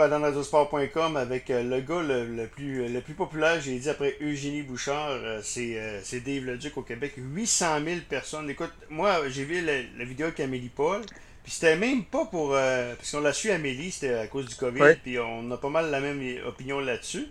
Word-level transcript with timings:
retour 0.00 0.04
à 0.04 0.08
danradiosport.com 0.08 1.16
avec 1.16 1.50
euh, 1.50 1.62
le 1.62 1.80
gars 1.80 2.02
le, 2.02 2.46
plus, 2.46 2.88
le 2.88 3.00
plus 3.00 3.14
populaire, 3.14 3.60
j'ai 3.60 3.78
dit 3.78 3.88
après 3.88 4.16
Eugénie 4.20 4.62
Bouchard, 4.62 5.10
euh, 5.10 5.40
c'est 5.42 6.20
Dave 6.20 6.44
Leduc 6.44 6.76
au 6.76 6.82
Québec. 6.82 7.14
800 7.16 7.80
000 7.84 8.00
personnes. 8.08 8.48
Écoute, 8.50 8.72
moi, 8.88 9.28
j'ai 9.28 9.44
vu 9.44 9.60
la, 9.62 10.04
vidéo 10.04 10.26
avec 10.26 10.40
Amélie 10.40 10.68
Paul. 10.68 11.02
Puis 11.42 11.52
c'était 11.52 11.76
même 11.76 12.04
pas 12.04 12.26
pour. 12.26 12.50
parce 12.52 13.10
qu'on 13.10 13.20
l'a 13.20 13.32
su, 13.32 13.50
Amélie, 13.50 13.90
c'était 13.90 14.14
à 14.14 14.26
cause 14.26 14.46
du 14.46 14.54
COVID. 14.54 14.96
Puis 15.02 15.18
on 15.18 15.50
a 15.50 15.56
pas 15.56 15.70
mal 15.70 15.90
la 15.90 16.00
même 16.00 16.22
opinion 16.46 16.80
là-dessus. 16.80 17.26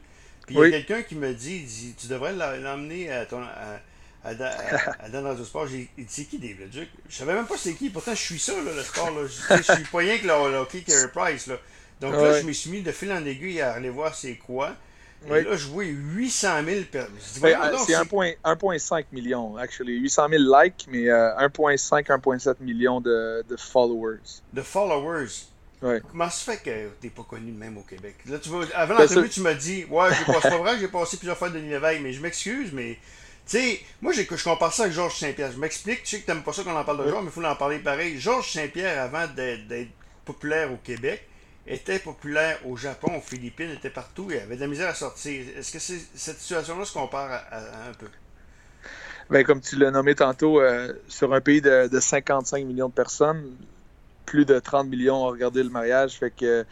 Puis 0.47 0.55
il 0.55 0.61
y 0.61 0.65
a 0.65 0.71
quelqu'un 0.71 1.03
qui 1.03 1.15
me 1.15 1.33
dit, 1.33 1.59
dit 1.59 1.95
Tu 1.97 2.07
devrais 2.07 2.33
l'emmener 2.33 3.11
à 3.11 3.25
ton. 3.25 3.41
À, 4.21 4.33
Dan 4.33 5.25
Radio 5.25 5.45
Sport, 5.45 5.67
j'ai 5.67 5.89
dit 5.97 6.05
c'est 6.09 6.25
qui 6.25 6.39
Dave 6.39 6.59
Leduc? 6.59 6.89
Je 7.07 7.15
savais 7.15 7.33
même 7.33 7.45
pas 7.45 7.55
c'est 7.55 7.73
qui, 7.73 7.89
pourtant 7.89 8.13
je 8.13 8.19
suis 8.19 8.39
ça, 8.39 8.51
là, 8.51 8.73
le 8.75 8.83
sport. 8.83 9.11
Là. 9.11 9.21
Je, 9.25 9.57
je 9.57 9.73
suis 9.73 9.83
pas 9.85 9.99
rien 9.99 10.17
que 10.17 10.23
le, 10.23 10.51
le 10.51 10.57
hockey 10.57 10.81
Carey 10.81 11.07
Price. 11.13 11.47
Là. 11.47 11.55
Donc 11.99 12.13
là, 12.13 12.39
je 12.39 12.45
me 12.45 12.53
suis 12.53 12.69
mis 12.69 12.81
de 12.81 12.91
fil 12.91 13.11
en 13.11 13.25
aiguille 13.25 13.61
à 13.61 13.73
aller 13.73 13.89
voir 13.89 14.15
c'est 14.15 14.35
quoi. 14.35 14.75
Et 15.27 15.41
là, 15.41 15.55
je 15.55 15.67
vois 15.67 15.83
800 15.83 16.63
000 16.65 16.81
personnes. 16.89 17.13
C'est 17.19 17.41
1,5 17.41 19.05
million, 19.11 19.57
actually. 19.57 19.99
800 19.99 20.27
000 20.29 20.43
likes, 20.43 20.87
mais 20.89 21.03
1,5, 21.03 22.11
euh, 22.11 22.17
1,7 22.17 22.55
million 22.61 23.01
de, 23.01 23.43
de, 23.47 23.57
followers. 23.57 24.41
De 24.53 24.61
followers? 24.61 25.27
Ouais. 25.81 26.01
Comment 26.09 26.29
ça 26.29 26.53
fait 26.53 26.63
que 26.63 26.89
t'es 27.01 27.09
pas 27.09 27.23
connu 27.23 27.51
même 27.51 27.77
au 27.77 27.83
Québec? 27.83 28.15
Là, 28.27 28.37
tu 28.39 28.49
vois, 28.49 28.65
avant 28.73 28.95
ben, 28.95 29.03
l'entrevue, 29.03 29.29
tu 29.29 29.41
m'as 29.41 29.53
dit, 29.53 29.85
ouais, 29.89 30.09
c'est 30.13 30.25
pas 30.25 30.57
vrai 30.57 30.77
j'ai 30.79 30.87
passé 30.87 31.17
plusieurs 31.17 31.37
fois 31.37 31.49
de 31.49 31.59
Lévesque, 31.59 32.01
mais 32.01 32.13
je 32.13 32.21
m'excuse, 32.21 32.71
mais 32.73 32.97
tu 33.45 33.57
sais, 33.57 33.79
moi, 34.01 34.13
je 34.13 34.43
compare 34.43 34.73
ça 34.73 34.83
avec 34.83 34.95
Georges 34.95 35.17
Saint-Pierre. 35.17 35.51
Je 35.51 35.57
m'explique, 35.57 36.03
tu 36.03 36.15
sais 36.15 36.21
que 36.21 36.25
t'aimes 36.25 36.43
pas 36.43 36.53
ça 36.53 36.63
qu'on 36.63 36.75
en 36.75 36.83
parle 36.83 37.03
de 37.03 37.09
Georges, 37.09 37.23
mais 37.23 37.31
il 37.35 37.41
faut 37.41 37.43
en 37.43 37.55
parler 37.55 37.79
pareil. 37.79 38.19
Georges 38.19 38.51
Saint-Pierre, 38.51 39.01
avant 39.01 39.27
d'être 39.27 39.89
populaire 40.25 40.71
au 40.71 40.77
Québec, 40.77 41.28
était 41.69 41.99
populaire 41.99 42.59
au 42.65 42.75
Japon, 42.75 43.15
aux 43.17 43.21
Philippines, 43.21 43.69
était 43.69 43.91
partout, 43.91 44.27
il 44.29 44.37
avait 44.37 44.55
de 44.55 44.61
la 44.61 44.67
misère 44.67 44.89
à 44.89 44.95
sortir. 44.95 45.45
Est-ce 45.57 45.71
que 45.71 45.79
c'est 45.79 45.99
cette 46.15 46.39
situation-là 46.39 46.83
se 46.83 46.93
compare 46.93 47.31
à, 47.51 47.57
un 47.89 47.93
peu? 47.97 48.07
Bien, 49.29 49.43
comme 49.43 49.61
tu 49.61 49.75
l'as 49.75 49.91
nommé 49.91 50.15
tantôt, 50.15 50.59
euh, 50.59 50.91
sur 51.07 51.31
un 51.33 51.41
pays 51.41 51.61
de, 51.61 51.87
55 51.91 52.65
millions 52.65 52.89
de 52.89 52.93
personnes, 52.93 53.43
plus 54.25 54.45
de 54.45 54.57
30 54.57 54.87
millions 54.87 55.23
ont 55.23 55.27
regardé 55.27 55.61
le 55.61 55.69
mariage. 55.69 56.13
Fait 56.17 56.31
que 56.31 56.65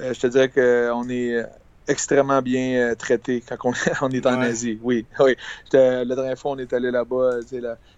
euh, 0.00 0.14
je 0.14 0.20
te 0.20 0.28
dirais 0.28 0.48
qu'on 0.48 1.08
est 1.08 1.44
extrêmement 1.88 2.40
bien 2.40 2.76
euh, 2.76 2.94
traité 2.94 3.42
quand 3.42 3.72
on, 4.02 4.10
est 4.10 4.26
en 4.26 4.40
Asie. 4.40 4.78
Oui, 4.82 5.04
oui. 5.18 5.36
La 5.72 6.04
dernière 6.04 6.38
fois, 6.38 6.52
on 6.52 6.58
est 6.58 6.72
allé 6.72 6.92
là-bas. 6.92 7.40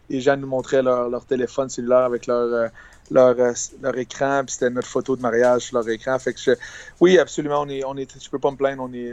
les 0.09 0.21
gens 0.23 0.39
nous 0.39 0.47
montraient 0.47 0.83
leur, 0.83 1.27
téléphone 1.27 1.69
cellulaire 1.69 1.99
avec 1.99 2.27
leur, 2.27 2.71
leur, 3.11 3.39
euh, 3.39 3.53
leur 3.81 3.97
écran, 3.99 4.43
puis 4.45 4.55
c'était 4.55 4.71
notre 4.71 4.89
photo 4.89 5.17
de 5.17 5.23
mariage 5.23 5.63
sur 5.63 5.77
leur 5.77 5.89
écran. 5.89 6.19
Fait 6.19 6.35
que 6.35 6.57
oui, 7.01 7.19
absolument, 7.19 7.63
on 7.63 7.69
est, 7.69 7.85
on 7.85 7.97
est, 7.97 8.23
je 8.23 8.31
peux 8.31 8.39
pas 8.39 8.51
me 8.51 8.57
plaindre, 8.57 8.83
on 8.83 8.93
est, 8.93 9.13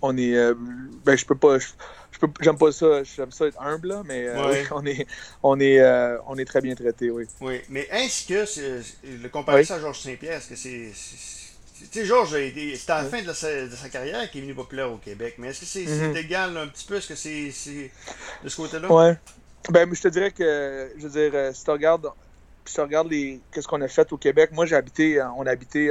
on 0.00 0.16
est, 0.16 0.54
ben 1.04 1.16
je 1.16 1.24
peux 1.24 1.36
pas, 1.36 1.58
je, 1.58 2.18
peux, 2.20 2.28
j'aime 2.40 2.58
pas 2.58 2.72
ça, 2.72 3.02
j'aime 3.04 3.30
ça 3.30 3.46
être 3.46 3.60
humble, 3.60 4.02
mais 4.04 4.28
on 4.72 4.84
est, 4.84 5.06
on 5.42 5.60
est, 5.60 6.18
on 6.26 6.38
est 6.38 6.44
très 6.44 6.60
bien 6.60 6.74
traité, 6.74 7.10
oui. 7.10 7.24
Oui, 7.40 7.60
mais 7.68 7.88
est-ce 7.90 8.26
que 8.26 8.82
le 9.22 9.28
comparer 9.28 9.64
ça 9.64 9.76
à 9.76 9.80
Georges 9.80 10.00
Saint-Pierre, 10.00 10.38
est-ce 10.38 10.48
que 10.48 10.56
c'est 10.56 10.92
tu 11.90 12.00
sais, 12.00 12.06
Georges, 12.06 12.30
c'était 12.30 12.92
à 12.92 13.02
la 13.02 13.08
fin 13.08 13.22
de 13.22 13.32
sa, 13.32 13.88
carrière 13.88 14.30
qu'il 14.30 14.40
est 14.40 14.44
venu 14.44 14.54
populaire 14.54 14.92
au 14.92 14.98
Québec, 14.98 15.34
mais 15.38 15.48
est-ce 15.48 15.60
que 15.60 15.66
c'est 15.66 15.86
mhm. 15.86 16.16
égal 16.16 16.56
un 16.56 16.68
petit 16.68 16.86
peu? 16.86 16.96
Est-ce 16.96 17.08
que 17.08 17.14
c'est 17.14 17.90
de 18.42 18.48
ce 18.48 18.56
côté-là? 18.56 18.90
Ouais. 18.92 19.16
Ben, 19.70 19.92
je 19.92 20.00
te 20.00 20.08
dirais 20.08 20.30
que, 20.32 20.92
je 20.96 21.06
veux 21.06 21.10
dire, 21.10 21.30
euh, 21.34 21.52
si 21.52 21.64
tu 21.64 21.70
regardes, 21.70 22.08
si 22.64 22.74
tu 22.74 22.80
regardes 22.80 23.10
les, 23.10 23.40
qu'est-ce 23.52 23.66
qu'on 23.66 23.80
a 23.80 23.88
fait 23.88 24.12
au 24.12 24.16
Québec, 24.16 24.50
moi 24.52 24.66
j'ai 24.66 24.76
habité, 24.76 25.20
euh, 25.20 25.24
on 25.36 25.46
habitait, 25.46 25.90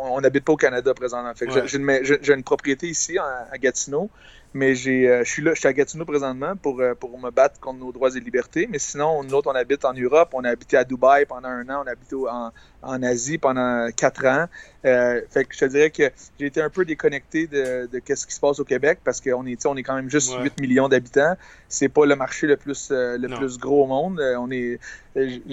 on 0.00 0.20
n'habite 0.20 0.44
pas 0.44 0.52
au 0.52 0.56
Canada 0.56 0.92
présentement. 0.94 1.32
Fait 1.34 1.46
j'ai, 1.66 1.78
une, 1.78 1.90
une, 2.28 2.42
propriété 2.42 2.88
ici 2.88 3.18
à 3.18 3.56
Gatineau, 3.58 4.10
mais 4.52 4.74
j'ai, 4.74 5.08
euh, 5.08 5.24
je 5.24 5.30
suis 5.30 5.42
là, 5.42 5.54
je 5.54 5.60
suis 5.60 5.68
à 5.68 5.72
Gatineau 5.72 6.04
présentement 6.04 6.56
pour, 6.56 6.82
pour 6.98 7.18
me 7.18 7.30
battre 7.30 7.58
contre 7.60 7.78
nos 7.78 7.92
droits 7.92 8.14
et 8.16 8.20
libertés. 8.20 8.68
Mais 8.70 8.78
sinon, 8.78 9.22
nous 9.22 9.34
autres, 9.34 9.50
on 9.50 9.54
habite 9.54 9.84
en 9.84 9.94
Europe, 9.94 10.30
on 10.32 10.44
a 10.44 10.50
habité 10.50 10.76
à 10.76 10.84
Dubaï 10.84 11.26
pendant 11.26 11.48
un 11.48 11.68
an, 11.70 11.82
on 11.84 11.86
a 11.86 11.92
habité 11.92 12.16
en, 12.16 12.52
en 12.82 13.02
Asie 13.02 13.38
pendant 13.38 13.88
quatre 13.96 14.26
ans. 14.26 14.46
Euh, 14.84 15.20
fait 15.28 15.44
que 15.44 15.54
je 15.54 15.60
te 15.60 15.64
dirais 15.66 15.90
que 15.90 16.10
j'ai 16.38 16.46
été 16.46 16.62
un 16.62 16.70
peu 16.70 16.84
déconnecté 16.84 17.46
de, 17.46 17.86
de 17.86 18.00
ce 18.14 18.26
qui 18.26 18.34
se 18.34 18.40
passe 18.40 18.60
au 18.60 18.64
Québec 18.64 19.00
parce 19.04 19.20
qu'on 19.20 19.46
est, 19.46 19.66
on 19.66 19.76
est 19.76 19.82
quand 19.82 19.94
même 19.94 20.10
juste 20.10 20.32
8 20.40 20.60
millions 20.60 20.88
d'habitants. 20.88 21.36
C'est 21.68 21.88
pas 21.88 22.06
le 22.06 22.16
marché 22.16 22.46
le 22.46 22.56
plus, 22.56 22.88
euh, 22.90 23.18
le 23.18 23.28
plus 23.28 23.58
gros 23.58 23.84
au 23.84 23.86
monde. 23.86 24.20
Euh, 24.20 24.36
on 24.38 24.50
est, 24.50 24.78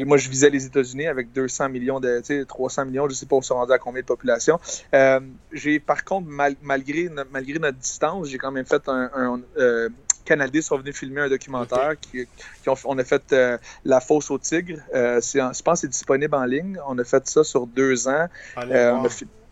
moi, 0.06 0.18
je 0.18 0.30
visais 0.30 0.50
les 0.50 0.66
États-Unis 0.66 1.08
avec 1.08 1.32
200 1.34 1.70
millions, 1.70 2.00
de, 2.00 2.22
300 2.44 2.86
millions, 2.86 3.10
je 3.10 3.14
sais 3.14 3.26
pas 3.26 3.36
où 3.36 3.42
se 3.42 3.54
rendu 3.54 3.74
à 3.74 3.80
combien 3.80 4.02
de 4.02 4.08
population. 4.08 4.60
j'ai 5.52 5.80
par 5.80 6.04
contre, 6.06 6.28
malgré, 6.62 7.10
malgré 7.32 7.60
notre 7.60 7.78
distance, 7.78 8.30
j'ai 8.30 8.38
quand 8.38 8.52
même 8.52 8.66
fait 8.66 8.88
un, 8.88 9.10
un 9.16 9.42
Canadiens 10.28 10.62
sont 10.62 10.78
venus 10.78 10.98
filmer 10.98 11.22
un 11.22 11.30
documentaire 11.30 11.94
qui, 12.00 12.28
on 12.86 12.98
a 12.98 13.04
fait 13.04 13.24
euh, 13.32 13.58
La 13.86 14.02
fosse 14.02 14.30
au 14.30 14.38
tigre. 14.38 14.80
Euh, 14.94 15.22
je 15.22 15.62
pense 15.62 15.62
que 15.62 15.76
c'est 15.82 15.88
disponible 15.88 16.36
en 16.36 16.44
ligne. 16.44 16.78
On 16.86 16.98
a 17.00 17.04
fait 17.04 17.26
ça 17.28 17.44
sur 17.44 17.66
deux 17.66 18.08
ans. 18.08 18.28
Euh, 18.58 19.08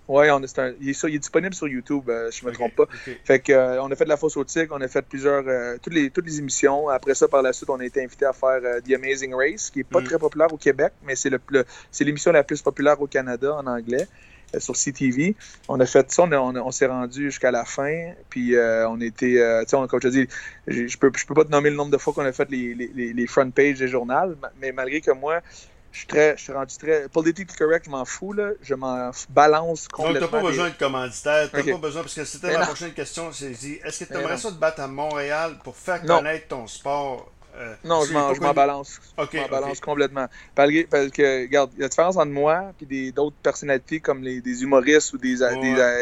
oui, 0.07 0.29
on 0.29 0.39
il, 0.39 0.89
est, 0.89 1.17
disponible 1.17 1.55
sur 1.55 1.67
YouTube, 1.67 2.03
je 2.07 2.45
ne 2.45 2.49
me 2.49 2.53
trompe 2.53 2.75
pas. 2.75 2.85
Fait 3.23 3.39
que, 3.39 3.79
on 3.79 3.89
a 3.89 3.95
fait 3.95 4.03
de 4.03 4.09
la 4.09 4.17
fosse 4.17 4.37
au 4.37 4.43
tigre, 4.43 4.75
on 4.77 4.81
a 4.81 4.87
fait 4.87 5.01
plusieurs, 5.01 5.43
toutes, 5.81 5.93
les, 5.93 6.11
toutes 6.11 6.27
les 6.27 6.37
émissions. 6.37 6.89
Après 6.89 7.15
ça, 7.15 7.27
par 7.27 7.41
la 7.41 7.53
suite, 7.53 7.71
on 7.71 7.79
a 7.79 7.85
été 7.85 8.03
invité 8.03 8.25
à 8.25 8.33
faire 8.33 8.61
The 8.87 8.93
Amazing 8.93 9.33
Race, 9.33 9.71
qui 9.71 9.79
n'est 9.79 9.83
pas 9.83 10.01
mm. 10.01 10.03
très 10.03 10.19
populaire 10.19 10.53
au 10.53 10.57
Québec, 10.57 10.93
mais 11.03 11.15
c'est 11.15 12.03
l'émission 12.03 12.31
la 12.31 12.43
plus 12.43 12.61
populaire 12.61 13.01
au 13.01 13.07
Canada 13.07 13.55
en 13.55 13.65
anglais. 13.65 14.07
Euh, 14.53 14.59
sur 14.59 14.75
CTV. 14.75 15.35
On 15.67 15.79
a 15.79 15.85
fait 15.85 16.11
ça, 16.11 16.23
on, 16.23 16.71
s'est 16.71 16.85
rendu 16.85 17.25
jusqu'à 17.25 17.51
la 17.51 17.65
fin, 17.65 18.11
puis 18.29 18.55
euh, 18.55 18.87
on 18.87 18.99
était, 19.01 19.39
euh, 19.39 19.63
tu 19.63 19.69
sais, 19.69 19.87
comme 19.87 20.01
je 20.01 20.07
te 20.07 20.13
dis, 20.13 20.27
je 20.67 20.97
peux, 20.97 21.11
je 21.15 21.25
peux 21.25 21.33
pas 21.33 21.45
te 21.45 21.51
nommer 21.51 21.69
le 21.69 21.75
nombre 21.75 21.91
de 21.91 21.97
fois 21.97 22.13
qu'on 22.13 22.25
a 22.25 22.31
fait 22.31 22.49
les, 22.49 22.73
les, 22.75 23.13
les 23.13 23.27
front 23.27 23.49
pages 23.49 23.79
des 23.79 23.87
journaux, 23.87 24.35
mais 24.61 24.71
malgré 24.71 25.01
que 25.01 25.11
moi, 25.11 25.41
je 25.91 25.99
suis 25.99 26.07
très, 26.07 26.35
je 26.37 26.43
suis 26.43 26.51
rendu 26.51 26.75
très. 26.77 27.07
Politically 27.07 27.57
correct, 27.57 27.85
je 27.85 27.89
m'en 27.89 28.03
fous, 28.03 28.33
là. 28.33 28.49
Je 28.61 28.75
m'en 28.75 29.11
balance 29.29 29.87
complètement. 29.87 30.19
Donc, 30.19 30.29
t'as 30.29 30.37
pas 30.41 30.47
besoin 30.47 30.69
de 30.69 30.75
commanditaire, 30.75 31.49
t'as 31.51 31.63
pas 31.63 31.77
besoin, 31.77 32.01
parce 32.01 32.13
que 32.13 32.25
c'était 32.25 32.57
ma 32.57 32.65
prochaine 32.65 32.93
question, 32.93 33.31
c'est 33.31 33.51
est-ce 33.51 34.03
que 34.03 34.13
tu 34.13 34.19
aimerais 34.19 34.37
ça 34.37 34.51
te 34.51 34.57
battre 34.57 34.81
à 34.81 34.87
Montréal 34.87 35.57
pour 35.63 35.75
faire 35.75 36.01
connaître 36.01 36.49
ton 36.49 36.67
sport? 36.67 37.31
Euh, 37.57 37.73
non, 37.83 38.03
je 38.03 38.13
m'en 38.13 38.53
balance. 38.53 38.99
je 39.17 39.37
m'en 39.37 39.47
balance 39.47 39.79
complètement. 39.79 40.27
Parce 40.53 40.69
que, 40.71 41.41
regarde, 41.43 41.71
il 41.75 41.81
y 41.81 41.85
a 41.85 41.87
différence 41.87 42.17
entre 42.17 42.31
moi 42.31 42.73
et 42.89 43.11
d'autres 43.11 43.35
personnalités 43.41 43.99
comme 43.99 44.23
les, 44.23 44.41
des 44.41 44.63
humoristes 44.63 45.13
ou 45.13 45.17
des, 45.17 45.37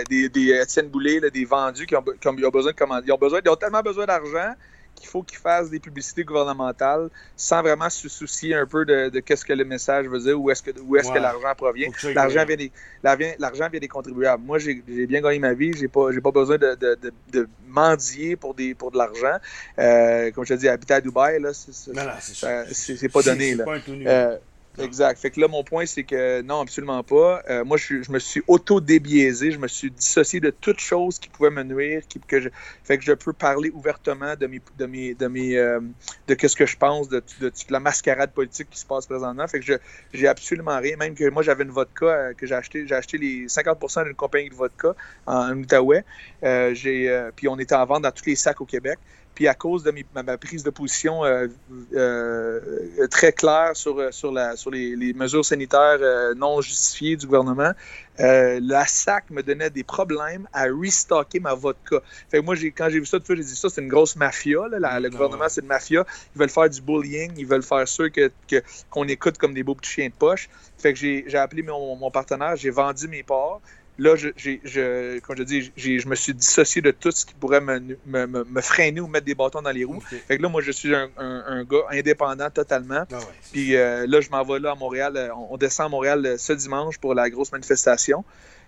des, 0.09 0.29
des, 0.29 0.49
Étienne 0.51 0.87
Boulay, 0.87 1.19
des 1.31 1.45
vendus 1.45 1.85
qui 1.85 1.95
ont, 1.95 2.03
qui 2.19 2.27
ont 2.27 2.33
besoin 2.33 2.71
de 2.71 2.77
commander. 2.77 3.07
Ils 3.07 3.11
ont, 3.11 3.17
besoin, 3.17 3.39
ils 3.43 3.49
ont 3.49 3.55
tellement 3.55 3.81
besoin 3.81 4.05
d'argent 4.05 4.53
qu'il 4.95 5.07
faut 5.07 5.23
qu'ils 5.23 5.37
fassent 5.37 5.69
des 5.69 5.79
publicités 5.79 6.23
gouvernementales 6.23 7.09
sans 7.35 7.61
vraiment 7.61 7.89
se 7.89 8.07
soucier 8.09 8.55
un 8.55 8.65
peu 8.65 8.85
de, 8.85 9.09
de 9.09 9.19
qu'est-ce 9.19 9.45
que 9.45 9.53
le 9.53 9.65
message 9.65 10.07
veut 10.07 10.19
dire, 10.19 10.39
où 10.39 10.49
est-ce 10.49 10.61
que, 10.63 10.71
où 10.79 10.95
est-ce 10.95 11.11
que 11.11 11.19
l'argent 11.19 11.53
provient. 11.55 11.89
L'argent 12.13 12.45
vient, 12.45 12.55
des, 12.55 12.71
l'argent 13.03 13.69
vient 13.69 13.79
des 13.79 13.87
contribuables. 13.87 14.43
Moi, 14.43 14.59
j'ai, 14.59 14.75
bien 15.07 15.21
gagné 15.21 15.39
ma 15.39 15.53
vie, 15.53 15.73
j'ai 15.73 15.87
pas, 15.87 16.11
j'ai 16.11 16.21
pas 16.21 16.31
besoin 16.31 16.57
de, 16.57 16.75
de, 16.75 17.11
de, 17.31 17.47
mendier 17.67 18.35
pour, 18.35 18.53
des, 18.53 18.75
pour 18.75 18.91
de 18.91 18.97
l'argent. 18.97 19.37
Euh, 19.79 20.31
comme 20.31 20.45
je 20.45 20.53
te 20.53 20.59
dis, 20.59 20.67
habiter 20.67 20.93
à 20.93 21.01
Dubaï, 21.01 21.41
là, 21.41 21.53
c'est, 21.53 21.73
c'est, 21.73 23.09
pas 23.09 23.21
donné. 23.21 23.55
Là. 23.55 24.39
Exact. 24.79 25.19
Fait 25.19 25.29
que 25.29 25.39
là, 25.39 25.47
mon 25.47 25.63
point, 25.63 25.85
c'est 25.85 26.03
que 26.03 26.41
non, 26.41 26.61
absolument 26.61 27.03
pas. 27.03 27.43
Euh, 27.49 27.63
moi, 27.63 27.77
je, 27.77 28.11
me 28.11 28.17
suis 28.17 28.41
auto-débiaisé. 28.47 29.51
Je 29.51 29.59
me 29.59 29.67
suis 29.67 29.91
dissocié 29.91 30.39
de 30.39 30.49
toute 30.49 30.79
chose 30.79 31.19
qui 31.19 31.29
pouvait 31.29 31.51
me 31.51 31.63
nuire. 31.63 32.01
Qui, 32.09 32.19
que 32.19 32.41
je, 32.41 32.49
fait 32.83 32.97
que 32.97 33.03
je 33.03 33.13
peux 33.13 33.33
parler 33.33 33.69
ouvertement 33.69 34.35
de 34.35 34.47
mes, 34.47 34.61
de 34.77 34.85
mes, 34.87 35.13
de 35.13 35.27
mes, 35.27 35.57
euh, 35.57 35.79
de 36.27 36.33
qu'est-ce 36.33 36.55
que 36.55 36.65
je 36.65 36.75
pense 36.75 37.07
de, 37.07 37.23
de, 37.39 37.51
la 37.69 37.79
mascarade 37.79 38.31
politique 38.31 38.69
qui 38.71 38.79
se 38.79 38.85
passe 38.85 39.05
présentement. 39.05 39.47
Fait 39.47 39.59
que 39.59 39.65
je, 39.65 39.73
j'ai 40.11 40.27
absolument 40.27 40.79
rien. 40.79 40.97
Même 40.97 41.13
que 41.13 41.29
moi, 41.29 41.43
j'avais 41.43 41.63
une 41.63 41.71
vodka 41.71 42.05
euh, 42.05 42.33
que 42.33 42.47
j'ai 42.47 42.55
acheté. 42.55 42.87
J'ai 42.87 42.95
acheté 42.95 43.19
les 43.19 43.45
50% 43.45 44.05
d'une 44.05 44.15
compagnie 44.15 44.49
de 44.49 44.55
vodka 44.55 44.95
en, 45.27 45.55
Outaouais. 45.55 46.03
j'ai, 46.41 47.29
puis 47.35 47.47
on 47.47 47.59
était 47.59 47.75
en 47.75 47.85
vente 47.85 48.03
dans 48.03 48.11
tous 48.11 48.25
les 48.25 48.35
sacs 48.35 48.59
au 48.59 48.65
Québec. 48.65 48.97
Puis 49.35 49.47
à 49.47 49.55
cause 49.55 49.83
de 49.83 49.93
ma, 50.13 50.37
prise 50.37 50.63
de 50.63 50.69
position 50.69 51.25
euh, 51.25 51.47
euh, 51.93 53.07
très 53.09 53.31
claire 53.31 53.71
sur, 53.75 53.97
euh, 53.97 54.11
sur, 54.11 54.31
la, 54.31 54.55
sur 54.55 54.69
les, 54.69 55.13
mesures 55.13 55.43
sanitaires 55.43 55.99
non 56.35 56.61
justifiées 56.61 57.15
du 57.15 57.25
gouvernement, 57.25 57.71
la 58.19 58.85
SAC 58.85 59.31
me 59.31 59.41
donnait 59.41 59.69
des 59.69 59.83
problèmes 59.83 60.47
à 60.53 60.65
restocker 60.65 61.39
ma 61.39 61.53
vodka. 61.53 62.01
Fait 62.29 62.39
que 62.39 62.43
moi, 62.43 62.55
quand 62.55 62.89
j'ai 62.89 62.99
vu 62.99 63.05
ça, 63.05 63.17
j'ai 63.27 63.35
dit 63.35 63.55
ça, 63.55 63.69
c'est 63.69 63.81
une 63.81 63.87
grosse 63.87 64.15
mafia. 64.15 64.67
le 64.67 64.79
ah 64.83 65.01
gouvernement, 65.09 65.49
c'est 65.49 65.61
une 65.61 65.67
mafia. 65.67 66.05
Ils 66.35 66.39
veulent 66.39 66.49
faire 66.49 66.69
du 66.69 66.81
bullying, 66.81 67.33
ils 67.37 67.47
veulent 67.47 67.63
faire 67.63 67.87
sûr 67.87 68.11
qu'on 68.11 68.29
que, 68.47 68.63
qu'on 68.89 69.07
écoute 69.07 69.37
comme 69.37 69.53
des 69.53 69.63
beaux 69.63 69.75
petits 69.75 69.91
chiens 69.91 70.09
de 70.09 70.13
poche. 70.13 70.49
Fait 70.77 70.93
que 70.93 70.99
j'ai 70.99 71.37
appelé 71.37 71.63
mon, 71.63 71.95
mon 71.95 72.11
partenaire, 72.11 72.55
j'ai 72.55 72.69
vendu 72.69 73.07
mes 73.07 73.23
parts. 73.23 73.61
Là, 73.99 74.15
je, 74.15 74.29
je, 74.35 75.19
comme 75.19 75.37
je 75.37 75.43
dis, 75.43 75.71
je 75.77 76.07
me 76.07 76.15
suis 76.15 76.33
dissocié 76.33 76.81
de 76.81 76.89
tout 76.89 77.11
ce 77.11 77.25
qui 77.25 77.35
pourrait 77.35 77.61
me, 77.61 77.79
me, 78.07 78.25
me, 78.25 78.61
freiner 78.61 79.01
ou 79.01 79.07
mettre 79.07 79.25
des 79.25 79.35
bâtons 79.35 79.61
dans 79.61 79.71
les 79.71 79.83
roues. 79.83 80.01
Fait 80.01 80.37
que 80.37 80.41
là, 80.41 80.49
moi, 80.49 80.63
je 80.63 80.71
suis 80.71 80.95
un, 80.95 81.09
un, 81.17 81.63
gars 81.63 81.83
indépendant 81.91 82.49
totalement. 82.49 83.05
Ah 83.11 83.19
Puis 83.51 83.75
euh, 83.75 84.07
là, 84.07 84.19
je 84.19 84.29
m'en 84.31 84.43
vais 84.43 84.59
là 84.59 84.71
à 84.71 84.75
Montréal. 84.75 85.15
Euh, 85.15 85.29
on, 85.49 85.57
descend 85.57 85.85
à 85.85 85.89
Montréal 85.89 86.25
euh, 86.25 86.37
ce 86.37 86.53
dimanche 86.53 86.97
pour 86.97 87.13
la 87.13 87.29
grosse 87.29 87.51
manifestation. 87.51 88.25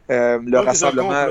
le 0.10 0.58
rassemblement. 0.60 1.26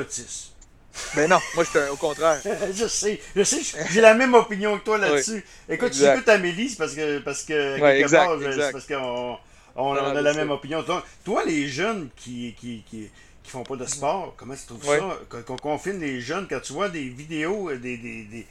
Ben 1.16 1.28
non, 1.28 1.38
moi, 1.54 1.64
je 1.64 1.90
au 1.90 1.96
contraire. 1.96 2.40
je 2.74 2.86
sais, 2.86 3.20
je 3.34 3.42
sais, 3.42 3.78
j'ai 3.90 4.00
la 4.00 4.14
même 4.14 4.34
opinion 4.34 4.78
que 4.78 4.84
toi 4.84 4.98
là-dessus. 4.98 5.44
Écoute, 5.68 5.92
tu 5.92 6.04
écoutes 6.04 6.28
Amélie, 6.28 6.68
c'est 6.68 6.78
parce 6.78 6.94
que, 6.94 7.18
parce 7.18 7.42
que 7.42 7.80
ouais, 7.80 8.00
exact, 8.00 8.26
part, 8.26 8.72
parce 8.72 8.86
qu'on 8.86 9.38
on, 9.76 9.94
a 9.94 10.20
la 10.20 10.34
même 10.34 10.50
opinion. 10.50 10.84
toi, 11.24 11.44
les 11.44 11.68
jeunes 11.68 12.08
qui, 12.16 12.54
qui, 12.58 12.84
qui, 12.88 13.10
qui, 13.44 13.50
font 13.50 13.62
pas 13.62 13.76
de 13.76 13.86
sport, 13.86 14.34
comment 14.36 14.54
tu 14.54 14.66
trouves 14.66 14.84
ça? 14.84 15.18
Qu'on 15.46 15.56
confine 15.56 16.00
les 16.00 16.20
jeunes, 16.20 16.46
quand 16.48 16.60
tu 16.60 16.72
vois 16.72 16.88
des 16.88 17.08
vidéos, 17.08 17.70
euh, 17.70 17.78
des, 17.78 17.96
des, 17.96 18.24
des 18.24 18.46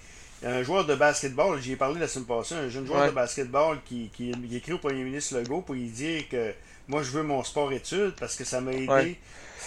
un 0.45 0.61
joueur 0.63 0.85
de 0.85 0.95
basketball, 0.95 1.61
j'y 1.61 1.73
ai 1.73 1.75
parlé 1.75 1.99
la 1.99 2.07
semaine 2.07 2.25
passée, 2.25 2.55
un 2.55 2.69
jeune 2.69 2.85
joueur 2.85 3.05
de 3.05 3.11
basketball 3.11 3.79
qui, 3.85 4.09
qui, 4.13 4.33
écrit 4.53 4.73
au 4.73 4.77
premier 4.77 5.03
ministre 5.03 5.37
Legault 5.37 5.61
pour 5.61 5.75
lui 5.75 5.87
dire 5.87 6.27
que 6.29 6.53
moi 6.87 7.01
je 7.01 7.11
veux 7.11 7.23
mon 7.23 7.43
sport-études 7.43 8.13
parce 8.19 8.35
que 8.35 8.43
ça 8.43 8.59
m'a 8.59 8.73
aidé. 8.73 9.17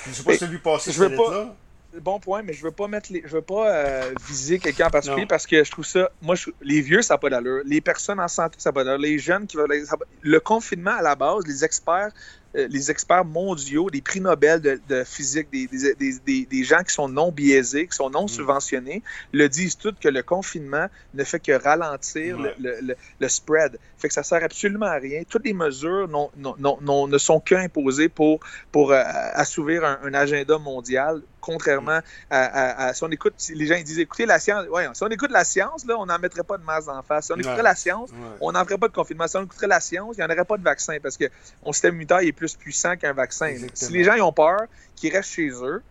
Je 0.07 0.13
sais 0.13 0.23
pas 0.23 0.33
si 0.33 0.39
tu 0.39 0.45
as 0.45 0.49
vu 0.49 0.59
passer 0.59 0.93
ce 0.93 1.03
là 1.03 1.55
bon 2.01 2.21
point, 2.21 2.43
mais 2.43 2.53
je 2.53 2.63
veux 2.63 2.71
pas 2.71 2.89
mettre 2.89 3.13
les, 3.13 3.23
je 3.25 3.33
veux 3.33 3.43
pas 3.43 3.71
euh, 3.71 4.13
viser 4.29 4.59
quelqu'un 4.59 4.87
en 4.87 4.91
particulier 4.91 5.27
parce 5.27 5.47
que 5.47 5.63
je 5.63 5.71
trouve 5.71 5.85
ça, 5.85 6.11
moi, 6.23 6.35
les 6.63 6.81
vieux, 6.81 7.03
ça 7.03 7.15
n'a 7.15 7.19
pas 7.19 7.31
d'allure. 7.31 7.63
Les 7.65 7.81
personnes 7.81 8.21
en 8.21 8.29
santé, 8.29 8.57
ça 8.59 8.71
n'a 8.71 8.75
pas 8.75 8.85
d'allure. 8.85 9.01
Les 9.01 9.19
jeunes 9.19 9.47
qui 9.47 9.57
veulent, 9.57 9.85
le 10.23 10.41
confinement 10.41 10.97
à 10.97 11.03
la 11.03 11.15
base, 11.15 11.47
les 11.47 11.65
experts 11.65 12.11
les 12.57 12.91
experts 12.91 13.25
mondiaux, 13.25 13.91
des 13.91 14.01
prix 14.01 14.21
Nobel 14.21 14.61
de, 14.61 15.05
physique, 15.05 15.49
des, 15.51 15.67
des, 15.67 16.47
des, 16.47 16.65
gens 16.65 16.83
qui 16.83 16.95
sont 16.95 17.09
non 17.09 17.31
biaisés, 17.31 17.87
qui 17.87 17.97
sont 17.97 18.11
non 18.11 18.25
mm. 18.25 18.29
subventionnés, 18.29 19.03
le 19.33 19.49
disent 19.49 19.77
tous 19.77 19.95
que 20.01 20.09
le 20.09 20.23
confinement 20.23 20.87
ne 21.15 21.25
fait 21.25 21.41
que 21.41 21.53
ralentir 21.53 22.39
le, 22.39 22.97
le, 23.21 23.29
spread. 23.29 23.79
Fait 23.99 24.09
que 24.09 24.15
ça 24.15 24.23
sert 24.23 24.43
absolument 24.43 24.87
à 24.87 24.97
rien. 24.97 25.23
Toutes 25.29 25.45
les 25.45 25.53
mesures 25.53 26.09
non, 26.09 26.31
non, 26.37 27.09
ne 27.09 27.19
sont 27.19 27.41
qu'imposées 27.41 28.09
pour, 28.09 28.41
pour 28.73 28.93
euh, 28.93 29.03
assouvir 29.35 29.85
un, 29.85 30.15
agenda 30.15 30.59
mondial 30.59 31.21
contrairement 31.47 32.01
à, 32.29 32.93
si 32.93 33.05
on 33.05 33.09
écoute, 33.09 33.35
les 33.55 33.67
gens 33.67 33.81
disent 33.81 34.01
écoutez 34.01 34.27
la 34.27 34.41
science, 34.41 34.67
ouais, 34.69 34.89
si 34.93 35.03
on 35.05 35.09
écoute 35.09 35.31
la 35.31 35.45
science, 35.45 35.87
là, 35.87 35.95
on 35.97 36.07
n'en 36.07 36.19
mettrait 36.19 36.43
pas 36.43 36.59
de 36.59 36.65
masse 36.65 36.89
en 36.89 37.03
face. 37.03 37.27
Si 37.27 37.33
on 37.33 37.37
écouterait 37.37 37.63
la 37.63 37.77
science, 37.77 38.11
on 38.41 38.53
n'en 38.53 38.65
ferait 38.65 38.79
pas 38.79 38.89
de 38.89 38.93
confinement. 38.93 39.29
Si 39.29 39.37
on 39.37 39.45
écouterait 39.45 39.69
la 39.69 39.81
science, 39.81 40.17
il 40.17 40.21
n'y 40.21 40.27
en 40.27 40.35
aurait 40.35 40.45
pas 40.45 40.57
de 40.57 40.65
vaccin 40.65 40.97
parce 41.03 41.17
que 41.17 41.27
on 41.63 41.73
système 41.73 41.95
immunitaire 41.95 42.19
est 42.19 42.33
plus 42.33 42.57
puissant 42.57 42.97
qu'un 42.97 43.13
vaccin. 43.13 43.55
Si 43.75 43.93
les 43.93 44.05
gens 44.05 44.19
ont 44.27 44.33
peur, 44.33 44.63
qu'ils 44.97 45.13
restent 45.15 45.31
chez 45.31 45.51
eux. 45.51 45.83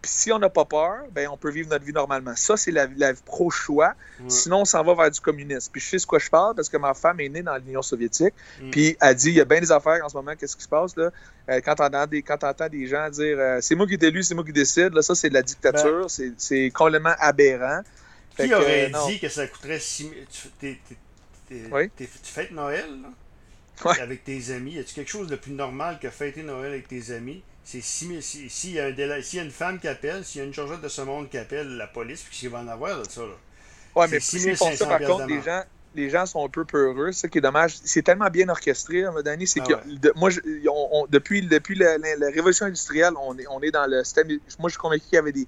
Puis 0.00 0.10
si 0.12 0.32
on 0.32 0.38
n'a 0.38 0.48
pas 0.48 0.64
peur, 0.64 0.98
ben 1.12 1.28
on 1.28 1.36
peut 1.36 1.50
vivre 1.50 1.68
notre 1.70 1.84
vie 1.84 1.92
normalement. 1.92 2.34
Ça, 2.36 2.56
c'est 2.56 2.70
la, 2.70 2.86
la 2.96 3.14
pro-choix. 3.14 3.94
Sinon, 4.28 4.60
on 4.60 4.64
s'en 4.64 4.84
va 4.84 4.94
vers 4.94 5.10
du 5.10 5.20
communisme. 5.20 5.70
Puis 5.72 5.80
je 5.80 5.90
sais 5.90 5.98
ce 5.98 6.06
quoi 6.06 6.20
je 6.20 6.30
parle 6.30 6.54
parce 6.54 6.68
que 6.68 6.76
ma 6.76 6.94
femme 6.94 7.18
est 7.20 7.28
née 7.28 7.42
dans 7.42 7.56
l'Union 7.56 7.82
soviétique. 7.82 8.34
Mm. 8.60 8.70
Puis 8.70 8.96
elle 9.00 9.14
dit, 9.16 9.30
il 9.30 9.34
y 9.34 9.40
a 9.40 9.44
bien 9.44 9.60
des 9.60 9.72
affaires 9.72 10.04
en 10.04 10.08
ce 10.08 10.16
moment, 10.16 10.36
qu'est-ce 10.38 10.56
qui 10.56 10.62
se 10.62 10.68
passe 10.68 10.96
là? 10.96 11.10
Euh, 11.50 11.60
quand 11.64 11.74
tu 11.74 11.82
entends, 11.82 12.06
des, 12.06 12.24
entends 12.28 12.68
des 12.68 12.86
gens 12.86 13.08
dire, 13.10 13.36
euh, 13.38 13.58
c'est 13.60 13.74
moi 13.74 13.86
qui 13.86 13.98
t'ai 13.98 14.06
élu, 14.06 14.22
c'est 14.22 14.34
moi 14.34 14.44
qui 14.44 14.52
décide, 14.52 14.92
là, 14.92 15.02
ça, 15.02 15.14
c'est 15.14 15.30
de 15.30 15.34
la 15.34 15.42
dictature. 15.42 16.06
Ben. 16.18 16.34
c'est 16.36 16.70
complètement 16.70 17.14
aberrant. 17.18 17.82
Qui 18.36 18.54
aurait 18.54 18.92
dit 19.08 19.18
que 19.18 19.28
ça 19.28 19.46
coûterait 19.48 19.80
6 19.80 20.10
000... 20.60 20.74
Tu 21.96 22.06
fêtes 22.22 22.52
Noël, 22.52 22.86
là? 23.02 23.08
avec 24.00 24.24
tes 24.24 24.50
amis. 24.50 24.72
Y 24.72 24.78
a-tu 24.80 24.94
quelque 24.94 25.10
chose 25.10 25.28
de 25.28 25.36
plus 25.36 25.52
normal 25.52 25.98
que 26.00 26.10
fêter 26.10 26.42
Noël 26.42 26.72
avec 26.72 26.88
tes 26.88 27.12
amis? 27.12 27.42
C'est 27.70 27.82
s'il 27.82 28.22
si, 28.22 28.48
si 28.48 28.72
y, 28.72 28.80
a 28.80 28.88
une 28.88 29.50
femme 29.50 29.78
qui 29.78 29.88
appelle, 29.88 30.24
s'il 30.24 30.38
y 30.38 30.42
a 30.42 30.46
une 30.46 30.54
chargette 30.54 30.80
de 30.80 30.88
ce 30.88 31.02
monde 31.02 31.28
qui 31.28 31.36
appelle 31.36 31.76
la 31.76 31.86
police, 31.86 32.22
puis 32.22 32.34
qu'il 32.34 32.48
va 32.48 32.60
en 32.60 32.68
avoir 32.68 33.02
de 33.02 33.06
ça. 33.06 33.20
Là. 33.20 33.34
Ouais, 33.94 34.08
mais 34.08 34.20
si 34.20 34.56
font 34.56 34.74
ça, 34.74 34.86
par 34.86 35.00
contre, 35.00 35.26
les 35.26 35.42
gens, 35.42 35.62
les 35.94 36.08
gens 36.08 36.24
sont 36.24 36.46
un 36.46 36.48
peu 36.48 36.64
peureux. 36.64 37.12
C'est 37.12 37.20
ça 37.20 37.28
qui 37.28 37.36
est 37.36 37.42
dommage. 37.42 37.76
C'est 37.84 38.00
tellement 38.00 38.30
bien 38.30 38.48
orchestré, 38.48 39.04
hein, 39.04 39.12
Danny. 39.22 39.46
C'est 39.46 39.60
ah 39.60 39.82
que 39.84 40.18
moi, 40.18 40.30
depuis, 41.10 41.42
depuis 41.42 41.74
la, 41.74 41.98
révolution 42.32 42.64
industrielle, 42.64 43.12
on 43.20 43.38
est, 43.38 43.46
on 43.48 43.60
est 43.60 43.70
dans 43.70 43.86
le 43.86 44.02
système. 44.02 44.28
Moi, 44.28 44.68
je 44.68 44.70
suis 44.70 44.78
convaincu 44.78 45.04
qu'il 45.04 45.16
y 45.16 45.18
avait 45.18 45.32
des. 45.32 45.46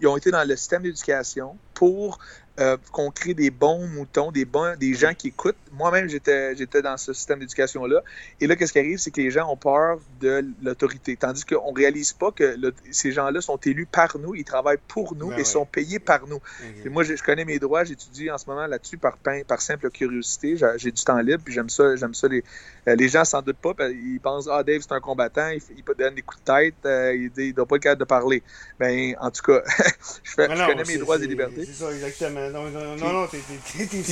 Ils 0.00 0.06
ont 0.06 0.16
été 0.16 0.30
dans 0.30 0.46
le 0.46 0.54
système 0.54 0.82
d'éducation 0.82 1.58
pour 1.76 2.18
euh, 2.58 2.78
qu'on 2.90 3.10
crée 3.10 3.34
des 3.34 3.50
bons 3.50 3.86
moutons, 3.86 4.32
des, 4.32 4.46
bons, 4.46 4.78
des 4.78 4.94
gens 4.94 5.12
qui 5.12 5.28
écoutent. 5.28 5.58
Moi-même, 5.72 6.08
j'étais, 6.08 6.56
j'étais 6.56 6.80
dans 6.80 6.96
ce 6.96 7.12
système 7.12 7.40
d'éducation-là. 7.40 8.00
Et 8.40 8.46
là, 8.46 8.56
qu'est-ce 8.56 8.72
qui 8.72 8.78
arrive, 8.78 8.96
c'est 8.96 9.10
que 9.10 9.20
les 9.20 9.30
gens 9.30 9.52
ont 9.52 9.58
peur 9.58 9.98
de 10.22 10.42
l'autorité. 10.62 11.16
Tandis 11.16 11.44
qu'on 11.44 11.70
ne 11.70 11.76
réalise 11.76 12.14
pas 12.14 12.32
que 12.32 12.56
ces 12.90 13.12
gens-là 13.12 13.42
sont 13.42 13.58
élus 13.58 13.84
par 13.84 14.16
nous, 14.16 14.34
ils 14.34 14.44
travaillent 14.44 14.78
pour 14.88 15.14
nous 15.14 15.28
ben 15.28 15.40
et 15.40 15.44
sont 15.44 15.66
payés 15.66 15.98
par 15.98 16.26
nous. 16.28 16.40
Et 16.82 16.88
moi, 16.88 17.02
je, 17.02 17.22
connais 17.22 17.44
mes 17.44 17.58
droits, 17.58 17.84
j'étudie 17.84 18.30
en 18.30 18.38
ce 18.38 18.46
moment 18.48 18.66
là-dessus 18.66 18.96
par, 18.96 19.18
par 19.46 19.60
simple 19.60 19.90
curiosité. 19.90 20.56
J'ai, 20.78 20.92
du 20.92 21.04
temps 21.04 21.18
libre, 21.18 21.42
puis 21.44 21.52
j'aime 21.52 21.68
ça. 21.68 21.94
J'aime 21.96 22.14
ça 22.14 22.26
les, 22.26 22.42
euh, 22.88 22.96
les 22.96 23.08
gens 23.08 23.26
s'en 23.26 23.42
doutent 23.42 23.58
pas. 23.58 23.74
Ils 23.90 24.18
pensent, 24.18 24.48
ah, 24.50 24.62
Dave, 24.62 24.80
c'est 24.80 24.92
un 24.92 25.00
combattant, 25.00 25.50
il, 25.50 25.82
peut 25.82 25.94
donner 25.94 26.16
des 26.16 26.22
coups 26.22 26.42
de 26.42 26.52
tête, 26.52 26.74
euh, 26.86 27.14
il 27.14 27.48
ne 27.48 27.52
doit 27.52 27.66
pas 27.66 27.76
être 27.76 27.82
capable 27.82 28.00
de 28.00 28.06
parler. 28.06 28.42
Ben, 28.78 29.14
en 29.20 29.30
tout 29.30 29.42
cas, 29.42 29.60
je, 30.24 30.30
fais, 30.30 30.48
je 30.48 30.66
connais 30.66 30.84
mes 30.84 30.96
droits 30.96 31.18
et 31.18 31.26
libertés. 31.26 31.65
C'est 31.66 31.72
ça, 31.72 31.92
exactement. 31.92 32.48
Non, 32.50 32.70
non, 32.70 32.96
non, 32.96 33.12
non 33.12 33.26
t'es 33.26 33.38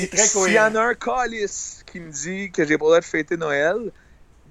très 0.08 0.28
cohérent. 0.28 0.44
S'il 0.44 0.54
y 0.54 0.58
en 0.58 0.74
a 0.74 0.80
un 0.80 0.94
calice 0.94 1.84
qui 1.86 2.00
me 2.00 2.10
dit 2.10 2.50
que 2.50 2.64
j'ai 2.64 2.76
pas 2.76 2.86
le 2.86 2.88
droit 2.88 3.00
de 3.00 3.04
fêter 3.04 3.36
Noël, 3.36 3.92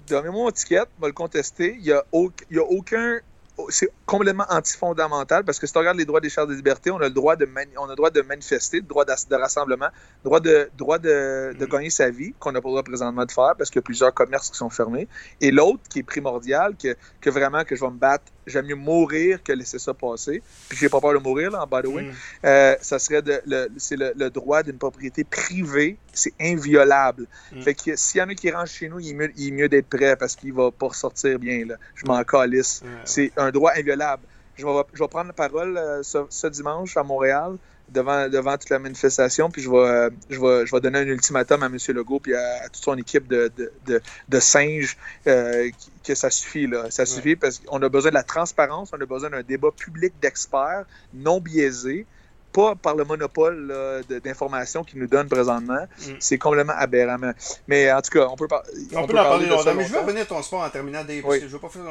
donnez-moi 0.08 0.44
mon 0.44 0.50
ticket, 0.50 0.84
va 0.98 1.08
le 1.08 1.12
contester. 1.12 1.76
Il 1.78 1.82
n'y 1.82 1.92
a, 1.92 1.98
a 1.98 2.62
aucun 2.70 3.20
c'est 3.68 3.90
complètement 4.04 4.46
antifondamental 4.48 5.44
parce 5.44 5.58
que 5.58 5.66
si 5.66 5.76
on 5.76 5.80
regarde 5.80 5.98
les 5.98 6.04
droits 6.04 6.20
des 6.20 6.30
chars 6.30 6.46
de 6.46 6.54
liberté, 6.54 6.90
on 6.90 6.96
a 6.96 7.04
le 7.04 7.10
droit 7.10 7.36
de, 7.36 7.48
on 7.76 7.84
a 7.84 7.90
le 7.90 7.94
droit 7.94 8.10
de 8.10 8.22
manifester, 8.22 8.78
le 8.78 8.86
droit 8.86 9.04
de, 9.04 9.34
rassemblement, 9.34 9.88
le 10.24 10.28
droit 10.28 10.40
de, 10.40 10.70
droit 10.76 10.98
de, 10.98 11.54
de 11.56 11.64
mm. 11.64 11.68
gagner 11.68 11.90
sa 11.90 12.10
vie, 12.10 12.34
qu'on 12.38 12.52
n'a 12.52 12.60
pas 12.60 12.68
le 12.68 12.72
droit 12.72 12.82
présentement 12.82 13.24
de 13.24 13.30
faire 13.30 13.54
parce 13.56 13.70
qu'il 13.70 13.78
y 13.78 13.80
a 13.80 13.82
plusieurs 13.82 14.12
commerces 14.12 14.50
qui 14.50 14.56
sont 14.56 14.70
fermés. 14.70 15.06
Et 15.40 15.50
l'autre 15.50 15.82
qui 15.88 16.00
est 16.00 16.02
primordial, 16.02 16.74
que, 16.76 16.96
que 17.20 17.30
vraiment 17.30 17.64
que 17.64 17.76
je 17.76 17.80
vais 17.84 17.90
me 17.90 17.98
battre 17.98 18.24
j'aime 18.46 18.66
mieux 18.66 18.74
mourir 18.74 19.42
que 19.42 19.52
laisser 19.52 19.78
ça 19.78 19.94
passer. 19.94 20.42
Puis 20.68 20.78
j'ai 20.78 20.88
pas 20.88 21.00
peur 21.00 21.14
de 21.14 21.18
mourir, 21.18 21.50
là, 21.50 21.62
en 21.62 21.66
by 21.66 21.86
the 21.86 21.92
way. 21.92 22.02
Mm. 22.02 22.12
Euh, 22.44 22.76
ça 22.80 22.98
serait 22.98 23.22
de, 23.22 23.40
le, 23.46 23.68
c'est 23.76 23.96
le, 23.96 24.30
droit 24.30 24.62
d'une 24.62 24.78
propriété 24.78 25.24
privée. 25.24 25.96
C'est 26.12 26.34
inviolable. 26.40 27.26
Mm. 27.52 27.62
Fait 27.62 27.74
que 27.74 27.96
s'il 27.96 28.20
y 28.20 28.22
en 28.22 28.28
a 28.28 28.34
qui 28.34 28.50
rentrent 28.50 28.70
chez 28.70 28.88
nous, 28.88 29.00
il 29.00 29.10
est 29.10 29.50
mieux, 29.50 29.68
d'être 29.68 29.88
prêt 29.88 30.16
parce 30.16 30.36
qu'il 30.36 30.52
va 30.52 30.70
pas 30.70 30.88
ressortir 30.88 31.38
bien. 31.38 31.64
Là. 31.66 31.76
Je 31.94 32.06
m'en 32.06 32.22
calisse. 32.24 32.82
C'est 33.04 33.32
un 33.36 33.50
droit 33.50 33.72
inviolable. 33.76 34.22
Je 34.56 34.64
vais, 34.64 34.82
je 34.92 35.02
vais 35.02 35.08
prendre 35.08 35.26
la 35.28 35.32
parole 35.32 35.76
euh, 35.76 36.02
ce, 36.02 36.46
dimanche 36.46 36.96
à 36.96 37.02
Montréal 37.02 37.56
devant, 37.88 38.28
devant 38.28 38.56
toute 38.56 38.70
la 38.70 38.78
manifestation, 38.78 39.50
puis 39.50 39.62
je 39.62 39.70
vais, 39.70 40.08
je 40.30 40.40
vais, 40.40 40.66
je 40.66 40.74
vais 40.74 40.80
donner 40.80 41.00
un 41.00 41.06
ultimatum 41.06 41.62
à 41.62 41.66
M. 41.66 41.76
Legault 41.88 42.20
puis 42.20 42.34
à, 42.34 42.68
toute 42.68 42.82
son 42.82 42.96
équipe 42.96 43.28
de, 43.28 43.50
de, 43.86 44.00
de, 44.28 44.40
singes 44.40 44.96
euh, 45.26 45.70
que 46.04 46.14
ça 46.14 46.30
suffit. 46.30 46.66
Là. 46.66 46.90
Ça 46.90 47.06
suffit 47.06 47.36
parce 47.36 47.60
qu'on 47.60 47.82
a 47.82 47.88
besoin 47.88 48.10
de 48.10 48.16
la 48.16 48.22
transparence, 48.22 48.90
on 48.92 49.00
a 49.00 49.06
besoin 49.06 49.30
d'un 49.30 49.42
débat 49.42 49.70
public 49.70 50.12
d'experts 50.20 50.84
non 51.12 51.40
biaisé 51.40 52.06
pas 52.52 52.76
par 52.76 52.94
le 52.94 53.04
monopole 53.04 53.74
d'informations 54.22 54.84
qu'ils 54.84 55.00
nous 55.00 55.08
donnent 55.08 55.28
présentement. 55.28 55.86
Mm. 55.98 56.12
C'est 56.20 56.38
complètement 56.38 56.74
aberrant. 56.76 57.18
Mais 57.66 57.92
en 57.92 58.00
tout 58.00 58.10
cas, 58.12 58.28
on 58.30 58.36
peut, 58.36 58.46
on, 58.50 58.98
on 58.98 59.06
peut, 59.06 59.18
en 59.18 59.24
parler, 59.24 59.46
longtemps. 59.46 59.74
Mais 59.74 59.84
je 59.84 59.92
vais 59.92 59.98
revenir 59.98 60.22
à 60.22 60.26
ton 60.26 60.40
sport 60.40 60.62
en 60.62 60.70
terminant, 60.70 61.02
Dave, 61.02 61.22
parce 61.22 61.38
que 61.38 61.48
je 61.48 61.52
veux 61.52 61.58
pas 61.58 61.68
faire... 61.68 61.82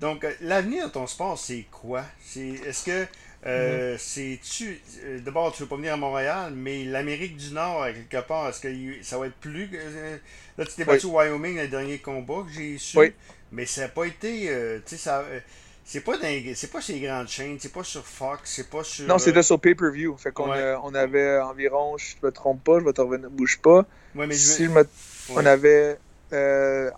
Donc, 0.00 0.26
l'avenir 0.40 0.88
de 0.88 0.92
ton 0.92 1.06
sport, 1.06 1.38
c'est 1.38 1.66
quoi? 1.70 2.02
Est-ce 2.34 2.84
que 2.84 3.06
euh, 3.46 3.96
C'est-tu. 3.98 4.80
Euh, 5.04 5.20
d'abord, 5.20 5.52
tu 5.52 5.62
veux 5.62 5.68
pas 5.68 5.76
venir 5.76 5.94
à 5.94 5.96
Montréal, 5.96 6.52
mais 6.54 6.84
l'Amérique 6.84 7.36
du 7.36 7.52
Nord, 7.52 7.86
quelque 8.10 8.26
part, 8.26 8.48
est-ce 8.48 8.60
que 8.60 9.02
ça 9.02 9.18
va 9.18 9.26
être 9.26 9.36
plus. 9.36 9.70
Euh, 9.74 10.18
là, 10.58 10.66
tu 10.66 10.72
t'es 10.74 10.84
battu 10.84 11.06
au 11.06 11.18
Wyoming 11.18 11.56
le 11.56 11.68
dernier 11.68 11.98
combat 11.98 12.44
que 12.46 12.52
j'ai 12.52 12.76
su. 12.78 12.98
Oui. 12.98 13.12
Mais 13.52 13.66
ça 13.66 13.82
n'a 13.82 13.88
pas 13.88 14.04
été. 14.04 14.48
tu 14.86 14.96
sais, 14.96 14.96
ça. 14.96 15.24
C'est 15.82 16.02
pas, 16.02 16.12
c'est 16.54 16.70
pas 16.70 16.80
sur 16.80 16.94
les 16.94 17.00
grandes 17.00 17.26
chaînes, 17.26 17.56
c'est 17.58 17.72
pas 17.72 17.82
sur 17.82 18.06
Fox, 18.06 18.42
c'est 18.44 18.70
pas 18.70 18.84
sur. 18.84 19.08
Non, 19.08 19.18
c'était 19.18 19.42
sur 19.42 19.58
pay-per-view. 19.58 20.16
Fait 20.18 20.30
qu'on 20.30 20.52
on 20.84 20.94
avait 20.94 21.38
environ, 21.38 21.96
je 21.96 22.14
me 22.22 22.30
trompe 22.30 22.62
pas, 22.62 22.78
je 22.78 22.84
vais 22.84 22.92
te 22.92 23.00
revenir, 23.00 23.28
bouge 23.30 23.58
pas. 23.58 23.84
Ouais, 24.14 24.26
mais 24.26 24.34
je 24.34 24.68
On 25.30 25.46
avait 25.46 25.98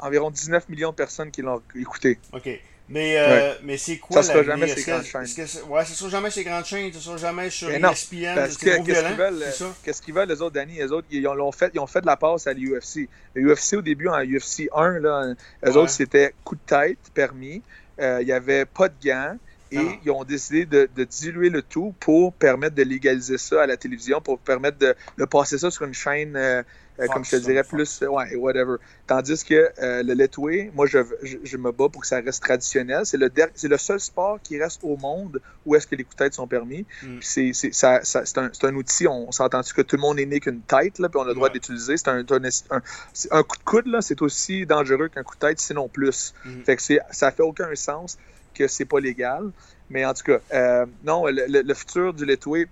environ 0.01 0.31
19 0.31 0.69
millions 0.69 0.91
de 0.91 0.97
personnes 0.97 1.31
qui 1.31 1.41
l'ont 1.41 1.63
écouté. 1.75 2.19
OK. 2.33 2.51
Mais, 2.89 3.17
euh, 3.17 3.55
mais 3.63 3.77
c'est 3.77 3.99
quoi 3.99 4.23
Ça 4.23 4.33
sera 4.33 4.43
jamais 4.43 4.69
ces 4.69 4.83
grandes 4.83 5.05
chaînes. 5.05 5.47
ouais, 5.69 5.85
ce 5.85 5.95
sera 5.95 6.11
jamais 6.11 6.31
ces 6.31 6.45
grandes 6.45 6.65
chaînes, 6.65 6.93
ce 6.93 7.01
sera 7.01 7.17
jamais 7.17 7.49
sur 7.49 7.71
ESPN. 7.71 8.35
Parce 8.35 8.57
que 8.57 8.85
qu'est-ce 8.85 9.05
qu'ils 9.07 9.17
veulent, 9.17 9.45
qu'est-ce 9.83 10.03
qu'ils 10.03 10.15
veulent, 10.15 10.29
les 10.29 10.43
autres, 10.43 10.55
Danny? 10.55 10.75
Les 10.75 10.93
autres, 10.93 11.07
ils 11.11 11.27
ont, 11.27 11.53
fait, 11.53 11.71
ils 11.75 11.81
ont 11.81 11.87
fait 11.87 12.01
de 12.01 12.07
la 12.07 12.17
passe 12.17 12.47
à 12.47 12.53
l'UFC. 12.53 13.09
L'UFC, 13.35 13.75
au 13.75 13.83
début, 13.83 14.09
en 14.09 14.23
UFC 14.23 14.69
1, 14.75 14.99
là, 14.99 15.35
les 15.65 15.77
autres, 15.77 15.91
c'était 15.91 16.35
coup 16.45 16.57
de 16.57 16.61
tête 16.67 16.99
permis. 17.15 17.63
Euh, 18.01 18.19
il 18.21 18.27
n'y 18.27 18.33
avait 18.33 18.65
pas 18.65 18.89
de 18.89 18.95
gants. 19.03 19.37
Et 19.71 19.99
ils 20.05 20.11
ont 20.11 20.25
décidé 20.25 20.67
de, 20.67 20.87
de, 20.95 21.05
diluer 21.05 21.49
le 21.49 21.63
tout 21.63 21.95
pour 21.99 22.35
permettre 22.35 22.75
de 22.75 22.83
légaliser 22.83 23.39
ça 23.39 23.63
à 23.63 23.67
la 23.67 23.79
télévision, 23.79 24.21
pour 24.21 24.39
permettre 24.39 24.77
de, 24.77 24.95
de 25.17 25.25
passer 25.25 25.57
ça 25.57 25.71
sur 25.71 25.87
une 25.87 25.95
chaîne 25.95 26.37
euh, 26.37 26.63
euh, 27.01 27.07
comme 27.07 27.25
je 27.25 27.31
te 27.31 27.37
dirais, 27.37 27.65
plus, 27.65 28.03
ouais, 28.03 28.37
whatever. 28.37 28.77
Tandis 29.07 29.45
que 29.45 29.71
euh, 29.79 30.03
le 30.03 30.13
letway, 30.13 30.71
moi, 30.75 30.87
je, 30.87 30.99
je, 31.43 31.57
me 31.57 31.73
bats 31.73 31.89
pour 31.89 32.03
que 32.03 32.07
ça 32.07 32.21
reste 32.21 32.43
traditionnel. 32.43 33.07
C'est 33.07 33.17
le, 33.17 33.79
seul 33.79 33.99
sport 33.99 34.41
qui 34.43 34.61
reste 34.61 34.81
au 34.83 34.97
monde 34.97 35.41
où 35.65 35.75
est-ce 35.75 35.87
que 35.87 35.95
les 35.95 36.05
coups 36.05 36.17
de 36.17 36.25
tête 36.25 36.35
sont 36.35 36.47
permis. 36.47 36.85
Mm. 37.03 37.19
C'est, 37.21 37.53
ça, 37.73 38.01
un, 38.37 38.75
outil, 38.75 39.09
on, 39.09 39.33
s'entend 39.33 39.63
que 39.63 39.83
tout 39.83 39.97
le 39.97 40.03
monde 40.03 40.21
est 40.21 40.27
né 40.27 40.41
qu'une 40.41 40.61
tête, 40.61 40.99
là, 40.99 41.09
puis 41.09 41.19
on 41.19 41.25
a 41.25 41.29
le 41.29 41.35
droit 41.35 41.49
d'utiliser. 41.49 41.97
C'est 41.97 42.09
un, 42.09 42.19
un, 42.19 42.83
un, 43.31 43.43
coup 43.43 43.57
de 43.57 43.65
coude, 43.65 44.01
c'est 44.01 44.21
aussi 44.21 44.67
dangereux 44.67 45.09
qu'un 45.09 45.23
coup 45.23 45.35
de 45.35 45.41
tête, 45.41 45.61
sinon 45.61 45.89
plus. 45.89 46.35
Mm. 46.45 46.63
Fait 46.65 46.77
que 46.77 46.83
ça 47.11 47.31
fait 47.31 47.43
aucun 47.43 47.75
sens 47.75 48.19
que 48.55 48.69
c'est 48.69 48.85
pas 48.85 49.01
légal. 49.01 49.51
Mais 49.89 50.05
en 50.05 50.13
tout 50.13 50.25
cas, 50.25 50.87
non, 51.05 51.25
le, 51.27 51.75
futur 51.75 52.13
du 52.13 52.27
Letway, 52.27 52.67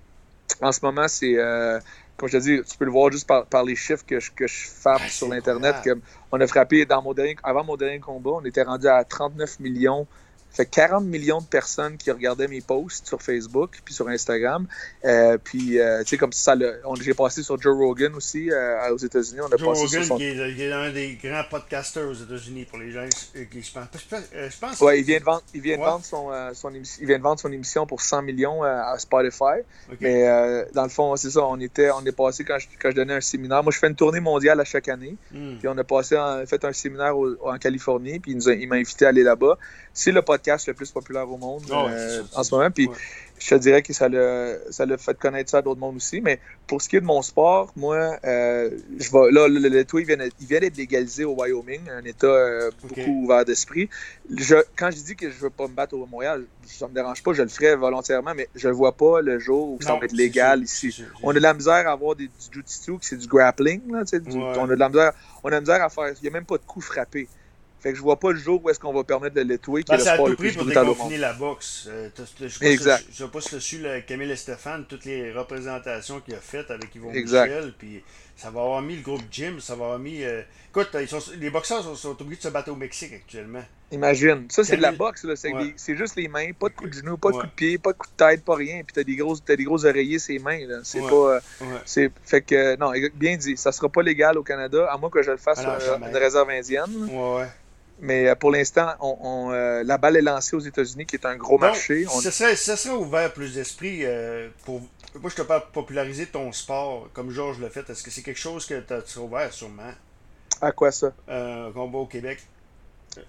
en 0.61 0.73
ce 0.73 0.81
moment, 0.83 1.09
c'est 1.09 1.37
comme 2.21 2.29
je 2.29 2.37
te 2.37 2.43
dis, 2.43 2.61
tu 2.71 2.77
peux 2.77 2.85
le 2.85 2.91
voir 2.91 3.11
juste 3.11 3.27
par, 3.27 3.65
les 3.65 3.75
chiffres 3.75 4.05
que 4.07 4.21
je, 4.21 4.31
que 4.31 4.47
je 4.47 4.67
frappe 4.69 5.09
sur 5.09 5.33
Internet. 5.33 5.77
on 6.31 6.39
a 6.39 6.47
frappé 6.47 6.85
dans 6.85 7.01
mon 7.01 7.15
dernier, 7.15 7.35
avant 7.43 7.65
mon 7.65 7.77
dernier 7.77 7.99
combat, 7.99 8.33
on 8.35 8.45
était 8.45 8.63
rendu 8.63 8.87
à 8.89 9.03
39 9.05 9.59
millions 9.59 10.07
fait 10.53 10.67
40 10.67 11.05
millions 11.05 11.41
de 11.41 11.47
personnes 11.47 11.97
qui 11.97 12.11
regardaient 12.11 12.49
mes 12.49 12.61
posts 12.61 13.07
sur 13.07 13.23
Facebook 13.23 13.81
puis 13.85 13.95
sur 13.95 14.09
Instagram. 14.09 14.67
Euh, 15.05 15.39
puis, 15.43 15.79
euh, 15.79 16.03
tu 16.03 16.11
sais, 16.11 16.17
comme 16.17 16.33
ça, 16.33 16.55
j'ai 17.01 17.15
passé 17.15 17.43
sur 17.43 17.61
Joe 17.61 17.77
Rogan 17.77 18.15
aussi 18.15 18.51
euh, 18.51 18.93
aux 18.93 18.99
États-Unis. 18.99 19.41
Joe 19.59 19.79
Rogan, 19.79 20.17
qui, 20.17 20.25
est, 20.63 20.73
un 20.73 20.91
des 20.91 21.19
grands 21.23 21.45
podcasters 21.49 22.09
aux 22.09 22.15
États-Unis 22.15 22.65
pour 22.65 22.79
les 22.79 22.91
gens 22.91 23.07
qui 23.51 23.63
je 23.63 23.73
pense. 23.73 23.87
Je 24.33 24.59
pense 24.59 24.81
ouais, 24.81 25.01
il 25.01 25.05
vient 25.05 25.19
de 25.19 25.25
vendre, 25.25 25.43
il 25.55 25.61
vient 25.61 25.77
de 25.77 25.83
vendre 25.83 26.05
son, 26.05 26.31
son 26.55 26.75
émission, 26.75 26.99
il 27.01 27.07
vient 27.07 27.19
de 27.19 27.23
vendre 27.23 27.41
son 27.41 27.53
émission 27.53 27.87
pour 27.87 28.01
100 28.01 28.23
millions 28.23 28.63
à 28.63 28.99
Spotify. 28.99 29.63
Mais 30.01 30.25
dans 30.75 30.85
le 30.85 30.89
fond, 30.89 31.15
c'est 31.17 31.31
ça. 31.31 31.45
On 31.45 31.61
était, 31.61 31.91
on 31.91 32.05
est 32.05 32.17
passé 32.17 32.45
quand 32.45 32.59
je, 32.59 32.67
quand 32.81 32.91
je 32.91 32.97
donnais 32.97 33.15
un 33.15 33.21
séminaire. 33.21 33.63
Moi, 33.63 33.73
je 33.73 33.79
fais 33.79 33.89
une 33.89 33.95
tournée 33.95 34.21
mondiale 34.21 34.61
à 34.61 34.65
chaque 34.65 34.89
année. 34.89 35.17
Hmm. 35.33 35.57
Puis 35.59 35.69
on 35.69 35.79
a 35.79 35.85
passé, 35.85 36.17
fait 36.47 36.65
un 36.65 36.73
séminaire 36.73 37.15
en 37.17 37.59
Californie. 37.59 38.19
Puis 38.19 38.33
il 38.33 38.69
m'a 38.69 38.77
invité 38.77 39.07
à 39.07 39.09
aller 39.09 39.23
là-bas. 39.23 39.59
C'est 39.93 40.13
le 40.13 40.23
podcast 40.23 40.40
le 40.67 40.75
plus 40.75 40.91
populaire 40.91 41.31
au 41.31 41.37
monde 41.37 41.63
ah 41.71 41.87
euh, 41.89 42.23
en 42.35 42.43
ce 42.43 42.55
moment. 42.55 42.71
Puis 42.71 42.89
je 43.39 43.49
te 43.49 43.55
dirais 43.55 43.83
que 43.83 43.93
ça 43.93 44.09
l'a 44.09 44.99
fait 44.99 45.19
connaître 45.19 45.51
ça 45.51 45.59
à 45.59 45.63
d'autres 45.63 45.81
mondes 45.81 45.97
aussi. 45.97 46.21
Mais 46.21 46.39
pour 46.67 46.83
ce 46.83 46.89
qui 46.89 46.97
est 46.97 47.01
de 47.01 47.07
mon 47.07 47.23
sport, 47.23 47.73
moi, 47.75 48.19
euh, 48.25 48.71
je 48.99 49.11
vais, 49.11 49.31
là, 49.33 49.49
le, 49.49 49.69
le, 49.69 49.87
il 49.95 50.07
vient, 50.07 50.61
d'être 50.61 50.77
légalisé 50.77 51.25
au 51.25 51.35
Wyoming, 51.35 51.89
un 51.91 52.05
État 52.05 52.27
euh, 52.27 52.71
beaucoup 52.83 53.25
ouvert 53.25 53.45
d'esprit. 53.45 53.89
Quand 54.77 54.91
je 54.91 55.03
dis 55.03 55.17
que 55.17 55.31
je 55.31 55.37
ne 55.37 55.41
veux 55.41 55.51
pas 55.51 55.67
me 55.67 55.75
battre 55.75 55.95
au 55.95 56.07
Montréal, 56.07 56.45
ça 56.67 56.85
ne 56.85 56.91
me 56.91 56.95
dérange 56.95 57.23
pas, 57.23 57.33
je 57.33 57.43
le 57.43 57.49
ferai 57.49 57.75
volontairement, 57.77 58.35
mais 58.37 58.49
je 58.55 58.69
ne 58.69 58.75
vois 58.75 58.93
pas 58.93 59.21
le 59.23 59.39
jour 59.39 59.73
où 59.73 59.79
ça 59.81 59.97
va 59.97 60.05
être 60.05 60.13
légal 60.13 60.63
ici. 60.63 61.03
On 61.23 61.31
a 61.31 61.35
de 61.35 61.41
la 61.41 61.55
misère 61.55 61.89
à 61.89 61.93
avoir 61.93 62.15
des, 62.15 62.27
du 62.27 62.33
jiu-jitsu, 62.53 62.93
c'est 63.01 63.17
du 63.17 63.27
grappling. 63.27 63.81
Là, 63.91 64.03
on, 64.03 64.65
a 64.65 64.67
de 64.67 64.75
la 64.75 64.89
misère, 64.89 65.13
on 65.43 65.49
a 65.49 65.51
de 65.51 65.55
la 65.55 65.61
misère 65.61 65.83
à 65.83 65.89
faire. 65.89 66.09
Il 66.09 66.23
n'y 66.23 66.29
a 66.29 66.33
même 66.33 66.45
pas 66.45 66.59
de 66.59 66.63
coups 66.65 66.87
frappés. 66.87 67.29
Fait 67.81 67.93
que 67.93 67.97
je 67.97 68.03
vois 68.03 68.19
pas 68.19 68.33
le 68.33 68.39
jour 68.39 68.61
où 68.63 68.71
est-ce 68.71 68.79
qu'on 68.79 68.93
va 68.93 69.05
permettre 69.05 69.35
de 69.35 69.41
l'étouer, 69.41 69.83
ben, 69.89 69.99
sport 69.99 70.29
le 70.29 70.37
plus 70.37 70.57
brutal 70.57 70.89
au 70.89 70.95
monde. 70.95 71.13
la 71.13 71.33
boxe. 71.33 71.87
Euh, 71.89 72.09
je 72.17 72.49
sais 72.49 73.29
pas 73.29 73.41
si 73.41 73.49
tu 73.49 73.55
as 73.55 73.61
su 73.61 73.79
le 73.79 74.01
Camille 74.01 74.37
Stéphane, 74.37 74.85
toutes 74.89 75.05
les 75.05 75.33
représentations 75.33 76.21
qu'il 76.21 76.35
a 76.35 76.41
faites 76.41 76.71
avec 76.71 76.95
Yvon 76.95 77.11
Michel, 77.11 77.73
puis 77.79 78.03
ça 78.37 78.51
va 78.51 78.63
avoir 78.63 78.81
mis 78.81 78.97
le 78.97 79.03
groupe 79.03 79.23
Jim, 79.31 79.57
ça 79.61 79.75
va 79.75 79.85
avoir 79.85 79.99
mis... 79.99 80.25
Euh, 80.25 80.41
écoute, 80.71 80.97
les 81.39 81.51
boxeurs 81.51 81.97
sont, 81.97 82.21
obligés 82.21 82.39
de 82.39 82.43
se 82.43 82.49
battre 82.49 82.71
au 82.71 82.75
Mexique 82.75 83.13
actuellement. 83.13 83.63
Imagine. 83.93 84.47
Ça, 84.49 84.65
c'est 84.65 84.77
de 84.77 84.83
la 84.83 84.93
boxe, 84.93 85.25
là. 85.25 85.35
C'est 85.37 85.97
juste 85.97 86.17
les 86.17 86.29
mains, 86.29 86.53
pas 86.59 86.69
de 86.69 86.75
coups 86.75 86.91
de 86.91 86.95
genoux, 86.97 87.17
pas 87.17 87.31
de 87.31 87.37
coups 87.37 87.49
de 87.49 87.55
pied, 87.55 87.79
pas 87.79 87.93
de 87.93 87.99
coups 87.99 88.13
de 88.13 88.17
tête, 88.17 88.45
pas 88.45 88.55
rien. 88.55 88.83
Puis 88.83 88.95
t'as 88.95 89.03
des 89.03 89.17
gros, 89.17 89.37
as 89.37 89.57
des 89.57 89.65
gros 89.65 89.85
oreillers, 89.85 90.19
ces 90.19 90.39
mains, 90.39 90.67
là. 90.67 90.81
C'est 90.85 91.01
pas... 91.01 91.41
Euh, 91.67 92.09
Fait 92.25 92.41
que, 92.41 92.77
non, 92.77 92.93
bien 93.15 93.37
dit, 93.37 93.57
ça 93.57 93.73
sera 93.73 93.89
pas 93.89 94.03
légal 94.03 94.39
au 94.39 94.43
Canada, 94.43 94.87
à 94.91 94.97
moins 94.97 95.11
que 95.11 95.23
je 95.23 95.33
le 95.33 95.37
fasse 95.37 95.61
ah 95.65 95.79
sur 95.79 95.95
une 95.97 96.17
réserve 96.17 96.49
indienne. 96.51 97.09
Ouais, 97.11 97.37
ouais. 97.37 97.49
Mais 98.01 98.29
euh, 98.29 98.35
pour 98.35 98.51
l'instant, 98.51 98.95
on, 99.01 99.51
euh, 99.53 99.83
la 99.85 99.99
balle 99.99 100.17
est 100.17 100.23
lancée 100.23 100.57
aux 100.57 100.61
États-Unis, 100.61 101.07
qui 101.07 101.17
est 101.17 101.27
un 101.27 101.37
gros 101.37 101.59
marché. 101.59 102.07
Ça, 102.07 102.31
serait, 102.77 102.95
ouvert 102.95 103.33
plus 103.33 103.55
d'esprit 103.55 104.01
euh, 104.05 104.49
pour. 104.65 104.81
Moi, 105.21 105.31
je 105.31 105.37
te 105.37 105.43
parle 105.43 105.63
populariser 105.73 106.27
ton 106.27 106.53
sport 106.53 107.09
comme 107.13 107.31
Georges 107.31 107.61
l'a 107.61 107.69
fait. 107.69 107.89
Est-ce 107.91 108.03
que 108.03 108.11
c'est 108.11 108.23
quelque 108.23 108.39
chose 108.39 108.67
que 108.67 108.81
tu 108.81 108.93
as 108.93 109.21
ouvert 109.21 109.53
sûrement? 109.53 109.93
À 110.63 110.73
quoi 110.73 110.93
ça? 110.93 111.13
Un 111.29 111.71
combat 111.73 111.99
au 111.99 112.07
Québec 112.07 112.41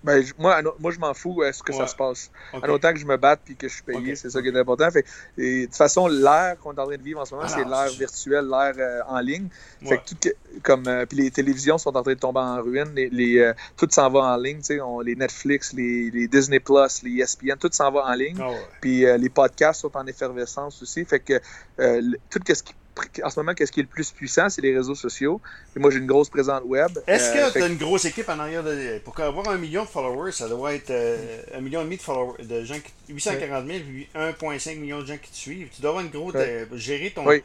ben, 0.04 0.24
moi, 0.38 0.62
moi, 0.80 0.92
je 0.92 1.00
m'en 1.00 1.14
fous 1.14 1.44
est-ce 1.44 1.64
que 1.64 1.74
ça 1.74 1.88
se 1.88 1.96
passe. 1.96 2.30
En 2.54 2.70
autant 2.70 2.94
que 2.94 3.00
je 3.00 3.06
me 3.06 3.18
batte 3.18 3.42
et 3.50 3.56
que 3.56 3.68
je 3.68 3.74
suis 3.74 3.84
payé, 3.84 4.16
c'est 4.16 4.30
ça 4.30 4.42
qui 4.42 4.50
est 4.50 4.58
important. 4.58 4.90
Fait, 4.92 5.06
de 5.38 5.66
toute 5.66 5.76
façon, 5.76 6.08
l'ère 6.08 6.58
qu'on 6.60 6.74
est 6.74 6.80
en 6.80 6.86
train 6.86 6.98
de 6.98 7.02
vivre 7.02 7.20
en 7.20 7.26
ce 7.26 7.34
moment, 7.34 7.48
ah 7.50 7.54
c'est 7.54 7.68
l'ère 7.68 7.90
virtuelle, 7.90 8.46
l'ère 8.46 8.76
euh, 8.78 9.02
en 9.08 9.20
ligne. 9.20 9.48
Fait 9.84 9.98
que 9.98 10.14
tout, 10.14 10.30
comme, 10.62 10.88
euh, 10.88 11.06
puis 11.08 11.18
les 11.18 11.32
télévisions 11.32 11.80
sont 11.80 11.96
en 11.98 12.04
train 12.04 12.14
de 12.14 12.20
tomber 12.20 12.40
en 12.40 12.62
ruine. 12.62 12.92
Les, 12.94 13.40
euh, 13.40 13.54
tout 13.76 13.88
s'en 13.90 14.10
va 14.10 14.20
en 14.20 14.38
ligne. 14.38 14.62
On, 14.84 15.00
les 15.00 15.16
Netflix, 15.16 15.74
les, 15.74 16.12
les, 16.12 16.28
Disney 16.28 16.60
Plus, 16.60 17.02
les 17.04 17.22
ESPN, 17.22 17.58
tout 17.60 17.70
s'en 17.72 17.92
va 17.92 18.06
en 18.06 18.14
ligne. 18.14 18.38
Ah 18.40 18.52
puis 18.82 19.02
les 19.02 19.30
podcasts 19.30 19.82
sont 19.82 19.96
en 19.98 20.06
effervescence 20.06 20.82
aussi. 20.82 21.04
Fait 21.06 21.20
que 21.20 21.40
tout 22.30 22.40
ce 22.48 22.64
qui 22.64 22.74
en 23.24 23.30
ce 23.30 23.40
moment, 23.40 23.54
qu'est-ce 23.54 23.72
qui 23.72 23.80
est 23.80 23.84
le 23.84 23.90
plus 23.90 24.12
puissant, 24.12 24.50
c'est 24.50 24.62
les 24.62 24.76
réseaux 24.76 24.96
sociaux. 24.96 25.42
Et 25.76 25.80
moi, 25.80 25.92
j'ai 25.92 26.00
une 26.00 26.08
grosse 26.08 26.30
présence 26.30 26.62
web. 26.66 26.92
Est-ce 27.08 27.34
que 27.34 27.58
tu 27.58 27.64
as 27.64 27.68
une 27.68 27.78
grosse 27.78 28.06
équipe 28.06 28.30
en 28.30 28.40
arrière 28.40 28.64
de. 28.64 29.00
Pour 29.00 29.20
avoir 29.20 29.50
un 29.50 29.58
million 29.58 29.84
de 29.84 29.90
followers, 29.90 30.32
ça 30.32 30.48
doit 30.48 30.74
être 30.74 30.90
euh, 30.92 31.42
un 31.54 31.62
million 31.62 31.82
et 31.82 31.86
demi 31.86 31.98
de 31.98 32.02
followers, 32.02 32.44
de 32.44 32.64
gens 32.64 32.76
qui. 32.76 33.14
840 33.14 33.68
000, 33.68 33.80
1,5 34.16 34.80
million 34.80 35.02
de 35.02 35.06
gens 35.06 35.18
qui 35.18 35.32
te 35.32 35.36
suivent. 35.36 35.68
Tu 35.76 35.82
dois 35.82 35.90
avoir 35.90 36.06
une 36.06 36.12
grosse. 36.12 36.34
gérer 36.76 37.12
ton. 37.12 37.28
Oui 37.28 37.44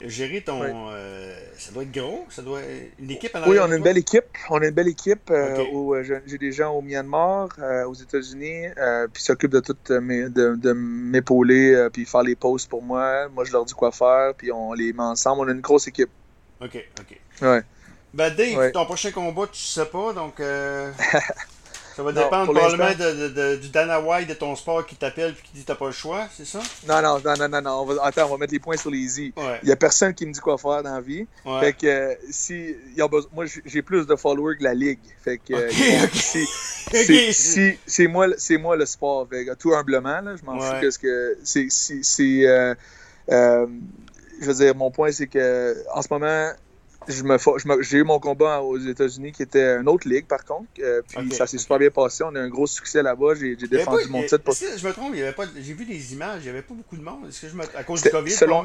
gérer 0.00 0.40
ton. 0.42 0.60
Euh, 0.62 1.34
ça 1.56 1.72
doit 1.72 1.82
être 1.82 1.92
gros, 1.92 2.26
ça 2.30 2.42
doit 2.42 2.60
une 2.98 3.10
équipe 3.10 3.34
à 3.34 3.48
Oui, 3.48 3.58
on 3.58 3.70
a 3.70 3.76
une 3.76 3.82
belle 3.82 3.98
équipe. 3.98 4.24
On 4.50 4.60
a 4.60 4.66
une 4.66 4.74
belle 4.74 4.88
équipe. 4.88 5.30
Euh, 5.30 5.58
euh, 5.58 6.20
j'ai 6.26 6.38
des 6.38 6.52
gens 6.52 6.72
au 6.72 6.82
Myanmar, 6.82 7.48
aux 7.86 7.94
États-Unis, 7.94 8.68
puis 9.12 9.22
s'occupent 9.22 9.52
de 9.52 9.60
tout 9.60 9.76
de, 9.88 10.72
m'épauler, 10.72 11.88
puis 11.92 12.04
faire 12.04 12.22
les 12.22 12.36
posts 12.36 12.68
pour 12.68 12.82
moi. 12.82 13.28
Moi, 13.28 13.44
je 13.44 13.52
leur 13.52 13.64
dis 13.64 13.74
quoi 13.74 13.92
faire, 13.92 14.34
puis 14.36 14.52
on 14.52 14.72
les 14.72 14.92
met 14.92 15.02
ensemble. 15.02 15.42
On 15.42 15.48
a 15.48 15.52
une 15.52 15.60
grosse 15.60 15.88
équipe. 15.88 16.10
OK, 16.60 16.76
OK. 17.00 17.20
Ouais. 17.42 17.62
Ben 18.14 18.34
Dave, 18.34 18.72
ton 18.72 18.86
prochain 18.86 19.10
combat, 19.10 19.46
tu 19.52 19.60
sais 19.60 19.84
pas, 19.84 20.12
donc 20.14 20.40
Ça 21.96 22.02
va 22.02 22.12
dépendre 22.12 22.52
probablement 22.52 22.90
de, 22.94 23.28
de, 23.28 23.56
du 23.56 23.70
Dana 23.70 23.98
White 23.98 24.28
de 24.28 24.34
ton 24.34 24.54
sport 24.54 24.84
qui 24.84 24.96
t'appelle 24.96 25.30
et 25.30 25.42
qui 25.42 25.52
dit 25.54 25.64
t'as 25.64 25.76
pas 25.76 25.86
le 25.86 25.92
choix, 25.92 26.28
c'est 26.36 26.44
ça? 26.44 26.60
Non, 26.86 27.00
non, 27.00 27.22
non, 27.24 27.48
non, 27.48 27.62
non. 27.62 27.70
On 27.80 27.84
va, 27.86 28.04
attends, 28.04 28.26
on 28.26 28.32
va 28.32 28.36
mettre 28.36 28.52
les 28.52 28.58
points 28.58 28.76
sur 28.76 28.90
les 28.90 29.18
i. 29.18 29.32
Il 29.62 29.68
y 29.68 29.72
a 29.72 29.76
personne 29.76 30.12
qui 30.12 30.26
me 30.26 30.32
dit 30.32 30.40
quoi 30.40 30.58
faire 30.58 30.82
dans 30.82 30.94
la 30.94 31.00
vie. 31.00 31.26
Fait 31.60 31.72
que 31.72 32.18
si 32.30 32.76
y 32.94 33.00
a 33.00 33.08
besoin, 33.08 33.30
moi 33.34 33.46
j'ai 33.64 33.80
plus 33.80 34.06
de 34.06 34.14
followers 34.14 34.58
que 34.58 34.64
la 34.64 34.74
ligue. 34.74 34.98
Fait 35.24 35.38
que 35.38 35.70
si, 37.32 37.78
c'est 37.86 38.06
moi, 38.08 38.26
c'est 38.36 38.58
moi 38.58 38.76
le 38.76 38.84
sport. 38.84 39.26
Fait 39.30 39.46
tout 39.58 39.72
humblement, 39.72 40.20
là, 40.20 40.36
je 40.36 40.44
m'en 40.44 40.60
fous 40.60 40.74
que 40.82 40.90
ce 40.90 40.98
que 40.98 41.38
c'est, 41.44 41.68
c'est, 41.70 42.46
euh, 42.46 42.74
euh, 43.30 43.66
je 44.42 44.46
veux 44.46 44.54
dire, 44.54 44.74
mon 44.74 44.90
point 44.90 45.12
c'est 45.12 45.28
que 45.28 45.82
en 45.94 46.02
ce 46.02 46.08
moment 46.10 46.52
je 47.08 47.22
me, 47.22 47.82
j'ai 47.82 47.98
eu 47.98 48.04
mon 48.04 48.18
combat 48.18 48.60
aux 48.62 48.78
États-Unis 48.78 49.32
qui 49.32 49.42
était 49.42 49.76
une 49.76 49.88
autre 49.88 50.08
ligue 50.08 50.26
par 50.26 50.44
contre. 50.44 50.66
Euh, 50.80 51.02
puis 51.06 51.32
ça 51.32 51.46
s'est 51.46 51.58
super 51.58 51.78
bien 51.78 51.90
passé. 51.90 52.24
On 52.24 52.34
a 52.34 52.40
eu 52.40 52.42
un 52.42 52.48
gros 52.48 52.66
succès 52.66 53.02
là-bas. 53.02 53.34
J'ai, 53.34 53.56
défendu 53.56 54.08
mon 54.08 54.22
titre. 54.22 54.40
je 54.44 54.86
me 54.86 54.92
trompe, 54.92 55.12
il 55.14 55.20
y 55.20 55.22
avait 55.22 55.32
pas, 55.32 55.44
j'ai 55.56 55.72
vu 55.72 55.84
des 55.84 56.12
images, 56.12 56.40
il 56.42 56.44
n'y 56.44 56.50
avait 56.50 56.62
pas 56.62 56.74
beaucoup 56.74 56.96
de 56.96 57.02
monde. 57.02 57.28
Est-ce 57.28 57.42
que 57.42 57.48
je 57.48 57.56
me, 57.56 57.62
à 57.76 57.84
cause 57.84 58.02
du 58.02 58.10
COVID 58.10 58.30
selon, 58.30 58.64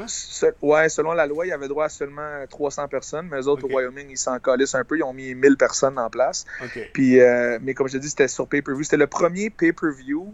Ouais, 0.61 0.89
selon 0.89 1.13
la 1.13 1.27
loi, 1.27 1.45
il 1.45 1.49
y 1.49 1.53
avait 1.53 1.67
droit 1.67 1.85
à 1.85 1.89
seulement 1.89 2.45
300 2.49 2.87
personnes. 2.87 3.27
Mais 3.29 3.41
eux 3.41 3.47
autres 3.47 3.65
au 3.65 3.73
Wyoming, 3.73 4.07
ils 4.09 4.17
s'en 4.17 4.39
calissent 4.39 4.75
un 4.75 4.83
peu. 4.83 4.97
Ils 4.97 5.03
ont 5.03 5.13
mis 5.13 5.33
1000 5.35 5.57
personnes 5.57 5.97
en 5.99 6.09
place. 6.09 6.45
Puis, 6.93 7.19
euh, 7.19 7.59
mais 7.61 7.73
comme 7.73 7.87
je 7.87 7.93
te 7.93 7.97
dis, 7.97 8.09
c'était 8.09 8.27
sur 8.27 8.47
pay-per-view. 8.47 8.83
C'était 8.83 8.97
le 8.97 9.07
premier 9.07 9.49
pay-per-view 9.49 10.33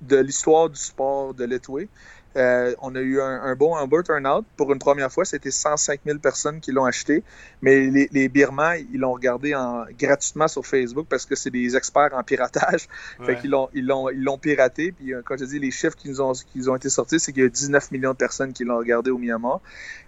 de 0.00 0.16
l'histoire 0.18 0.68
du 0.68 0.78
sport 0.78 1.34
de 1.34 1.44
l'Etway. 1.44 1.88
Euh, 2.36 2.74
on 2.80 2.94
a 2.94 3.00
eu 3.00 3.20
un, 3.20 3.54
bon, 3.54 3.76
un 3.76 3.86
bon 3.86 4.02
turnout. 4.02 4.44
Pour 4.56 4.72
une 4.72 4.78
première 4.78 5.12
fois, 5.12 5.24
c'était 5.24 5.50
105 5.50 6.00
000 6.04 6.18
personnes 6.18 6.60
qui 6.60 6.72
l'ont 6.72 6.84
acheté. 6.84 7.22
Mais 7.62 7.86
les, 7.86 8.08
les 8.12 8.28
Birmans, 8.28 8.74
ils 8.92 8.98
l'ont 8.98 9.12
regardé 9.12 9.54
en, 9.54 9.84
gratuitement 9.98 10.48
sur 10.48 10.66
Facebook 10.66 11.06
parce 11.08 11.26
que 11.26 11.34
c'est 11.34 11.50
des 11.50 11.76
experts 11.76 12.10
en 12.12 12.22
piratage. 12.22 12.88
Fait 13.24 13.36
qu'ils 13.38 13.50
l'ont, 13.50 13.68
ils 13.74 13.86
l'ont, 13.86 14.08
ils 14.10 14.22
l'ont 14.22 14.38
piraté. 14.38 14.92
Puis, 14.92 15.14
euh, 15.14 15.22
quand 15.24 15.36
je 15.38 15.44
dis 15.44 15.58
les 15.58 15.70
chiffres 15.70 15.96
qui 15.96 16.08
nous 16.08 16.20
ont, 16.20 16.32
qui 16.32 16.68
ont 16.68 16.76
été 16.76 16.88
sortis, 16.88 17.20
c'est 17.20 17.32
qu'il 17.32 17.42
y 17.42 17.46
a 17.46 17.48
19 17.48 17.90
millions 17.92 18.12
de 18.12 18.16
personnes 18.16 18.52
qui 18.52 18.64
l'ont 18.64 18.78
regardé 18.78 19.10
au 19.10 19.18
Myanmar. 19.18 19.60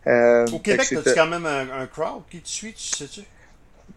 Euh, 0.06 0.46
au 0.46 0.58
Québec, 0.58 0.92
as-tu 0.92 1.14
quand 1.14 1.26
même 1.26 1.46
un, 1.46 1.80
un, 1.80 1.86
crowd 1.86 2.22
qui 2.30 2.40
te 2.40 2.48
suit, 2.48 2.74
tu 2.74 2.96
sais-tu? 2.96 3.22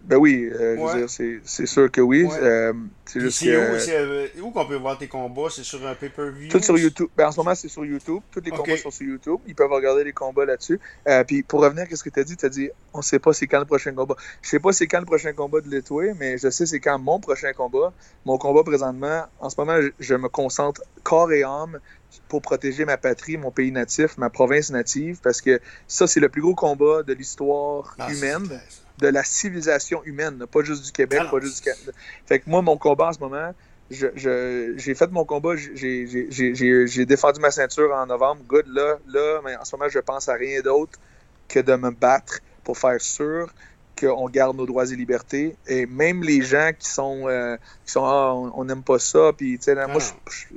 Ben 0.04 0.18
oui, 0.18 0.50
euh, 0.52 1.08
c'est 1.08 1.66
sûr 1.66 1.92
que 1.92 2.02
oui. 2.02 2.28
Euh, 2.42 2.74
c'est 3.06 3.20
juste 3.20 3.44
que, 3.44 3.50
euh, 3.50 4.28
où, 4.42 4.52
qu'on 4.52 4.66
peut 4.66 4.76
voir 4.76 4.98
tes 4.98 5.08
combats? 5.08 5.50
C'est 5.52 5.64
sur 5.64 5.86
un 5.86 5.94
pay-per-view? 5.94 6.50
Tout 6.50 6.62
sur 6.62 6.78
YouTube. 6.78 7.10
Ben, 7.16 7.28
en 7.28 7.32
ce 7.32 7.38
moment, 7.38 7.54
c'est 7.54 7.68
sur 7.68 7.86
YouTube. 7.86 8.22
Tous 8.32 8.42
les 8.42 8.52
combats 8.52 8.78
sont 8.78 8.92
sur 8.92 9.06
YouTube. 9.06 9.40
Ils 9.48 9.56
peuvent 9.56 9.72
regarder 9.72 10.04
les 10.04 10.14
combats 10.14 10.46
là-dessus. 10.46 10.80
puis 11.28 11.44
pour 11.44 11.62
revenir 11.62 11.86
à 11.92 11.96
ce 11.96 12.04
que 12.04 12.10
tu 12.10 12.20
as 12.20 12.24
dit, 12.24 12.38
tu 12.38 12.46
as 12.46 12.50
dit 12.50 12.70
on 12.94 13.02
sait 13.02 13.20
pas 13.20 13.34
c'est 13.34 13.48
quand 13.48 13.60
le 13.60 13.66
prochain 13.66 13.94
combat. 13.94 14.16
Je 14.42 14.50
sais 14.50 14.60
pas 14.60 14.72
c'est 14.72 14.88
quand 14.88 15.00
le 15.00 15.06
prochain 15.06 15.34
combat 15.34 15.62
de 15.62 15.70
l'étoile, 15.70 16.16
mais 16.20 16.38
je 16.38 16.50
sais 16.50 16.66
c'est 16.66 16.80
quand 16.80 16.98
mon 16.98 17.20
prochain 17.20 17.54
combat. 17.54 17.94
Mon 18.26 18.38
combat 18.38 18.64
présentement, 18.64 19.26
en 19.40 19.50
ce 19.50 19.56
moment, 19.58 19.80
je, 20.00 20.16
me 20.16 20.28
concentre 20.28 20.82
corps 21.04 21.32
et 21.32 21.44
âme 21.44 21.80
pour 22.28 22.42
protéger 22.42 22.86
ma 22.86 22.98
patrie, 22.98 23.38
mon 23.38 23.52
pays 23.52 23.72
natif, 23.72 24.18
ma 24.18 24.30
province 24.30 24.72
native, 24.72 25.20
parce 25.22 25.42
que 25.42 25.60
ça, 25.88 26.08
c'est 26.08 26.20
le 26.20 26.30
plus 26.30 26.42
gros 26.42 26.56
combat 26.56 27.04
de 27.04 27.14
l'histoire 27.14 27.96
ah, 28.00 28.12
humaine 28.12 28.60
de 29.00 29.08
la 29.08 29.24
civilisation 29.24 30.04
humaine, 30.04 30.46
pas 30.46 30.62
juste 30.62 30.86
du 30.86 30.92
Québec, 30.92 31.22
pas 31.32 31.40
juste 31.40 31.64
du 31.64 31.72
Canada. 31.72 31.92
Fait 32.26 32.40
que 32.40 32.50
moi, 32.50 32.62
mon 32.62 32.78
combat 32.78 33.08
en 33.08 33.14
ce 33.14 33.20
moment, 33.20 33.54
j'ai 33.90 34.96
fait 34.96 35.12
mon 35.12 35.26
combat, 35.26 35.56
j'ai 35.56 37.06
défendu 37.06 37.40
ma 37.40 37.52
ceinture 37.52 37.92
en 37.94 38.06
novembre. 38.06 38.44
Good, 38.48 38.68
là, 38.68 39.00
là, 39.08 39.42
mais 39.44 39.56
en 39.56 39.66
ce 39.66 39.76
moment, 39.76 39.90
je 39.90 40.00
pense 40.00 40.30
à 40.30 40.34
rien 40.34 40.62
d'autre 40.62 41.00
que 41.48 41.60
de 41.60 41.76
me 41.76 41.92
battre 41.92 42.40
pour 42.64 42.78
faire 42.78 43.02
sûr 43.02 43.52
qu'on 44.00 44.30
garde 44.30 44.56
nos 44.58 44.66
droits 44.66 44.92
et 44.92 44.96
libertés. 44.96 45.56
Et 45.68 45.86
même 45.86 46.24
les 46.24 46.42
gens 46.42 46.72
qui 46.78 46.90
sont, 46.90 47.28
euh, 47.28 47.58
qui 47.86 47.92
sont 47.92 48.06
ah, 48.06 48.34
on 48.34 48.64
n'aime 48.66 48.84
pas 48.84 49.00
ça, 49.00 49.32
puis 49.36 49.58
tu 49.58 49.66
sais, 49.66 49.76
moi, 49.76 50.02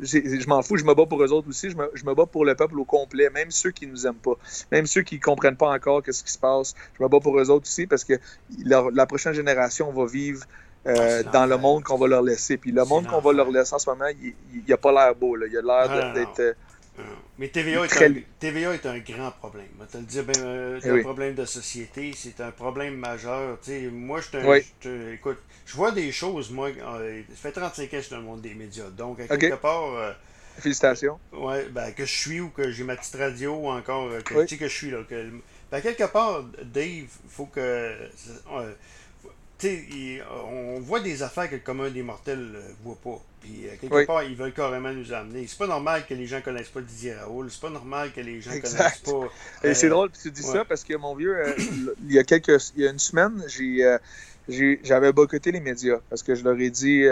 je, 0.01 0.49
m'en 0.49 0.63
fous, 0.63 0.77
je 0.77 0.85
me 0.85 0.95
bats 0.95 1.07
pour 1.07 1.23
eux 1.23 1.33
autres 1.33 1.49
aussi, 1.49 1.71
je 1.71 1.77
me, 1.77 1.91
je 1.95 2.05
me, 2.05 2.15
bats 2.15 2.27
pour 2.27 2.45
le 2.45 2.55
peuple 2.55 2.79
au 2.79 2.85
complet, 2.85 3.31
même 3.31 3.51
ceux 3.51 3.71
qui 3.71 3.87
nous 3.87 4.07
aiment 4.07 4.15
pas, 4.15 4.35
même 4.71 4.87
ceux 4.87 5.03
qui 5.03 5.19
comprennent 5.21 5.57
pas 5.57 5.71
encore 5.71 6.03
ce 6.09 6.23
qui 6.23 6.33
se 6.33 6.39
passe, 6.39 6.75
je 6.99 7.03
me 7.03 7.09
bats 7.09 7.21
pour 7.21 7.39
eux 7.39 7.51
autres 7.51 7.67
aussi 7.67 7.87
parce 7.87 8.05
que 8.05 8.15
la, 8.65 9.07
prochaine 9.07 9.33
génération 9.33 9.93
va 9.93 10.07
vivre 10.07 10.45
euh, 10.87 11.23
ah, 11.27 11.31
dans 11.31 11.47
le 11.47 11.57
monde 11.57 11.85
qu'on 11.85 11.99
va 11.99 12.07
leur 12.09 12.23
laisser. 12.23 12.57
Puis 12.57 12.73
le 12.73 12.85
monde 12.85 13.07
qu'on 13.07 13.21
va 13.21 13.33
leur 13.33 13.51
laisser 13.51 13.75
en 13.75 13.79
ce 13.79 13.89
moment, 13.91 14.09
il 14.23 14.35
n'a 14.69 14.77
pas 14.77 14.93
l'air 14.93 15.15
beau, 15.15 15.37
là. 15.37 15.47
il 15.49 15.57
a 15.57 15.63
l'air 15.63 15.91
ah, 15.91 16.13
d'être 16.13 16.57
mais 17.39 17.49
TVA 17.49 17.85
est, 17.85 18.03
un, 18.03 18.15
TVA 18.39 18.75
est 18.75 18.87
un 18.87 18.99
grand 18.99 19.31
problème. 19.31 19.67
Tu 19.91 19.97
le 19.97 20.03
dire, 20.03 20.25
ben, 20.25 20.35
euh, 20.39 20.79
c'est 20.81 20.91
un 20.91 21.03
problème 21.03 21.35
de 21.35 21.45
société, 21.47 22.13
c'est 22.15 22.41
un 22.41 22.51
problème 22.51 22.97
majeur. 22.97 23.59
moi, 23.91 24.21
je 24.21 25.15
écoute, 25.15 25.39
je 25.65 25.75
vois 25.75 25.93
des 25.93 26.13
choses, 26.13 26.51
moi, 26.51 26.69
euh, 26.69 27.23
ça 27.31 27.37
fait 27.37 27.53
35 27.53 27.85
ans 27.85 27.87
que 27.91 27.97
je 27.97 28.03
suis 28.03 28.11
dans 28.11 28.19
le 28.19 28.25
monde 28.25 28.43
des 28.43 28.55
médias. 28.55 28.91
Donc, 28.91 29.21
à 29.21 29.37
quelque 29.37 29.55
part. 29.57 29.95
Euh, 29.95 30.13
Félicitations. 30.59 31.19
Ouais, 31.33 31.67
ben, 31.71 31.93
que 31.93 32.05
je 32.05 32.15
suis 32.15 32.41
ou 32.41 32.51
que 32.51 32.71
j'ai 32.71 32.85
ma 32.85 32.97
petite 32.97 33.15
radio 33.15 33.55
ou 33.55 33.69
encore 33.69 34.11
que, 34.23 34.45
que 34.45 34.69
je 34.69 34.75
suis 34.75 34.91
là. 34.91 34.99
Que, 35.09 35.31
ben, 35.71 35.81
quelque 35.81 36.05
part, 36.05 36.43
Dave, 36.63 36.87
il 36.87 37.07
faut 37.29 37.47
que 37.47 37.97
on 39.65 40.81
voit 40.81 41.01
des 41.01 41.23
affaires 41.23 41.49
que 41.49 41.57
le 41.57 41.61
commun 41.61 41.91
des 41.91 42.03
mortels 42.03 42.39
ne 42.39 42.85
voit 42.85 42.99
pas. 43.03 43.23
Puis, 43.43 43.67
euh, 43.67 43.71
quelque 43.81 44.07
part, 44.07 44.23
ils 44.23 44.37
veulent 44.37 44.53
carrément 44.53 44.93
nous 44.93 45.13
amener. 45.13 45.47
C'est 45.49 45.59
pas 45.59 45.67
normal 45.67 46.05
que 46.09 46.15
les 46.15 46.27
gens 46.27 46.41
connaissent 46.41 46.69
pas 46.69 46.81
Didier 46.81 47.15
Raoul. 47.15 47.51
C'est 47.51 47.61
pas 47.61 47.71
normal 47.71 48.13
que 48.13 48.21
les 48.21 48.41
gens 48.41 48.53
connaissent 48.53 49.03
pas. 49.05 49.29
Et 49.65 49.75
c'est 49.75 49.87
euh, 49.87 49.91
drôle 49.91 50.11
que 50.11 50.19
tu 50.19 50.31
dis 50.31 50.43
ça 50.43 50.65
parce 50.65 50.85
que, 50.85 50.95
mon 50.95 51.15
vieux, 51.15 51.37
euh, 51.37 51.53
il, 52.07 52.13
y 52.13 52.19
a 52.19 52.25
quelques, 52.25 52.73
il 52.77 52.85
y 52.85 52.87
a 52.87 52.91
une 52.91 53.01
semaine, 53.01 53.43
j'ai. 53.49 54.79
j'avais 54.85 55.13
boycotté 55.13 55.51
les 55.51 55.61
médias 55.61 55.99
parce 56.09 56.23
que 56.23 56.35
je 56.35 56.45
leur 56.45 56.59
ai 56.59 56.71
dit 56.71 57.03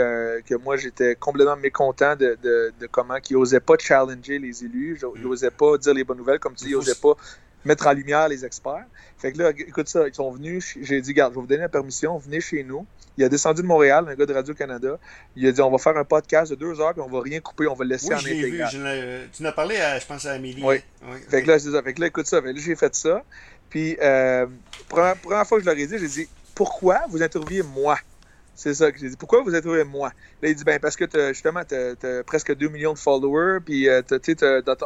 que 0.47 0.54
moi 0.57 0.76
j'étais 0.76 1.14
complètement 1.14 1.57
mécontent 1.57 2.16
de, 2.16 2.37
de, 2.42 2.73
de 2.78 2.87
comment 2.88 3.19
ils 3.28 3.37
n'osaient 3.37 3.61
pas 3.61 3.75
challenger 3.78 4.40
les 4.40 4.64
élus, 4.64 5.00
ils 5.16 5.23
n'osaient 5.23 5.49
mm. 5.49 5.52
pas 5.52 5.78
dire 5.78 5.95
les 5.95 6.04
bonnes 6.04 6.19
nouvelles, 6.19 6.40
comme 6.40 6.54
tu 6.54 6.64
dis, 6.64 6.71
ils 6.71 6.76
n'osaient 6.76 6.95
pas 7.00 7.16
mettre 7.64 7.87
en 7.87 7.93
lumière 7.93 8.29
les 8.29 8.45
experts. 8.45 8.85
Fait 9.19 9.33
que 9.33 9.38
là, 9.38 9.50
écoute 9.50 9.88
ça, 9.88 10.09
ils 10.09 10.14
sont 10.14 10.31
venus, 10.31 10.79
j'ai 10.81 11.00
dit, 11.00 11.12
garde, 11.12 11.33
je 11.33 11.37
vais 11.37 11.40
vous 11.43 11.47
donner 11.47 11.62
la 11.62 11.69
permission, 11.69 12.17
venez 12.19 12.40
chez 12.40 12.64
nous. 12.64 12.87
Il 13.19 13.25
a 13.25 13.29
descendu 13.29 13.61
de 13.61 13.67
Montréal, 13.67 14.07
un 14.09 14.14
gars 14.14 14.25
de 14.25 14.33
Radio-Canada. 14.33 14.99
Il 15.37 15.47
a 15.47 15.52
dit, 15.52 15.61
on 15.61 15.71
va 15.71 15.79
faire 15.79 15.97
un 15.97 16.05
podcast 16.05 16.52
de 16.52 16.57
deux 16.57 16.81
heures, 16.81 16.95
puis 16.95 17.02
on 17.02 17.11
va 17.11 17.21
rien 17.21 17.40
couper, 17.40 17.67
on 17.67 17.75
va 17.75 17.85
le 17.85 17.90
laisser 17.90 18.09
oui, 18.09 18.14
en 18.14 18.19
intégral. 18.19 18.71
Vu, 18.73 19.31
tu 19.33 19.43
n'as 19.43 19.52
parlé, 19.52 19.76
à, 19.76 19.99
je 19.99 20.07
pense, 20.07 20.25
à 20.25 20.33
Amélie. 20.33 20.62
Oui. 20.64 20.76
fait, 21.29 21.43
que 21.43 21.49
là, 21.49 21.59
ça. 21.59 21.83
fait 21.83 21.93
que 21.93 22.00
là, 22.00 22.07
écoute 22.07 22.26
ça. 22.26 22.40
J'ai 22.55 22.76
fait 22.76 22.95
ça. 22.95 23.23
Puis, 23.69 23.97
euh, 24.00 24.47
première, 24.88 25.17
première 25.17 25.47
fois 25.47 25.59
que 25.59 25.64
je 25.64 25.69
leur 25.69 25.79
ai 25.79 25.87
dit, 25.87 25.99
j'ai 25.99 26.09
dit, 26.09 26.29
pourquoi 26.55 27.00
vous 27.11 27.23
interviewez 27.23 27.62
moi? 27.62 27.99
C'est 28.62 28.75
ça 28.75 28.93
que 28.93 28.99
j'ai 28.99 29.09
dit. 29.09 29.17
Pourquoi 29.17 29.43
vous 29.43 29.55
êtes 29.55 29.64
moi? 29.64 30.12
Là, 30.43 30.50
il 30.50 30.55
dit, 30.55 30.64
ben, 30.64 30.79
parce 30.79 30.95
que 30.95 31.07
justement, 31.33 31.62
tu 31.67 31.75
as, 31.75 32.23
presque 32.25 32.55
2 32.55 32.69
millions 32.69 32.93
de 32.93 32.99
followers, 32.99 33.61
puis 33.64 33.88
euh, 33.88 34.02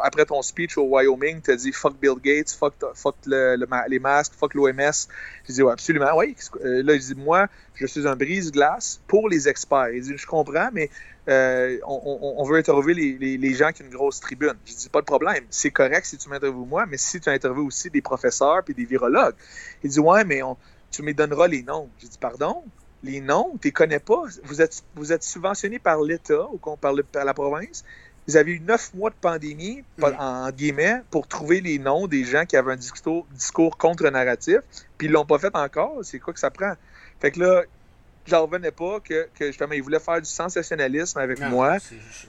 après 0.00 0.24
ton 0.26 0.42
speech 0.42 0.78
au 0.78 0.84
Wyoming, 0.84 1.42
tu 1.42 1.50
as 1.50 1.56
dit 1.56 1.72
fuck 1.72 1.98
Bill 1.98 2.14
Gates, 2.22 2.52
fuck, 2.52 2.74
fuck 2.94 3.16
les 3.26 3.98
masques, 3.98 4.34
fuck 4.38 4.54
l'OMS. 4.54 5.08
J'ai 5.48 5.52
dit, 5.54 5.62
ouais, 5.64 5.72
absolument, 5.72 6.16
oui. 6.16 6.36
Euh, 6.64 6.84
là, 6.84 6.94
il 6.94 7.00
dit, 7.00 7.16
moi, 7.16 7.48
je 7.74 7.86
suis 7.86 8.06
un 8.06 8.14
brise-glace 8.14 9.00
pour 9.08 9.28
les 9.28 9.48
experts. 9.48 9.88
Il 9.92 10.02
dit, 10.02 10.16
je 10.16 10.26
comprends, 10.26 10.70
mais 10.72 10.88
euh, 11.28 11.76
on, 11.84 12.44
veut 12.44 12.58
interviewer 12.58 12.94
les, 12.94 13.36
les, 13.36 13.54
gens 13.54 13.72
qui 13.72 13.82
ont 13.82 13.86
une 13.86 13.92
grosse 13.92 14.20
tribune. 14.20 14.54
Je 14.66 14.72
dis, 14.72 14.88
pas 14.88 15.00
de 15.00 15.06
problème. 15.06 15.46
C'est 15.50 15.72
correct 15.72 16.06
si 16.06 16.16
tu 16.16 16.28
m'interviews 16.28 16.64
moi, 16.64 16.86
mais 16.86 16.96
si 16.96 17.18
tu 17.18 17.28
interviews 17.28 17.66
aussi 17.66 17.90
des 17.90 18.02
professeurs 18.02 18.62
puis 18.64 18.72
des 18.72 18.84
virologues. 18.84 19.34
Il 19.82 19.90
dit, 19.90 19.98
ouais, 19.98 20.24
mais 20.24 20.42
tu 20.92 21.02
me 21.02 21.12
donneras 21.12 21.48
les 21.48 21.64
noms. 21.64 21.90
J'ai 21.98 22.06
dit, 22.06 22.18
pardon? 22.18 22.62
Les 23.04 23.20
noms, 23.20 23.50
tu 23.52 23.56
ne 23.56 23.62
les 23.64 23.72
connais 23.72 23.98
pas. 23.98 24.22
Vous 24.44 24.62
êtes, 24.62 24.82
vous 24.96 25.12
êtes 25.12 25.22
subventionné 25.22 25.78
par 25.78 26.00
l'État 26.00 26.48
ou 26.50 26.58
par, 26.76 26.94
par, 27.12 27.24
la 27.24 27.34
province. 27.34 27.84
Vous 28.26 28.36
avez 28.36 28.52
eu 28.52 28.60
neuf 28.60 28.94
mois 28.94 29.10
de 29.10 29.14
pandémie, 29.20 29.84
mm. 29.98 30.04
en 30.18 30.50
guillemets, 30.50 31.02
pour 31.10 31.28
trouver 31.28 31.60
les 31.60 31.78
noms 31.78 32.06
des 32.06 32.24
gens 32.24 32.46
qui 32.46 32.56
avaient 32.56 32.72
un 32.72 32.76
discours, 32.76 33.26
discours 33.32 33.76
contre-narratif, 33.76 34.58
puis 34.96 35.08
ils 35.08 35.12
l'ont 35.12 35.26
pas 35.26 35.38
fait 35.38 35.54
encore. 35.54 35.98
C'est 36.02 36.18
quoi 36.18 36.32
que 36.32 36.40
ça 36.40 36.50
prend? 36.50 36.72
Fait 37.20 37.30
que 37.30 37.40
là, 37.40 37.62
j'en 38.26 38.42
revenais 38.42 38.70
pas 38.70 39.00
que, 39.00 39.28
que, 39.38 39.46
justement, 39.46 39.72
ils 39.72 39.82
voulaient 39.82 40.00
faire 40.00 40.20
du 40.20 40.28
sensationnalisme 40.28 41.18
avec 41.18 41.40
moi. 41.40 41.76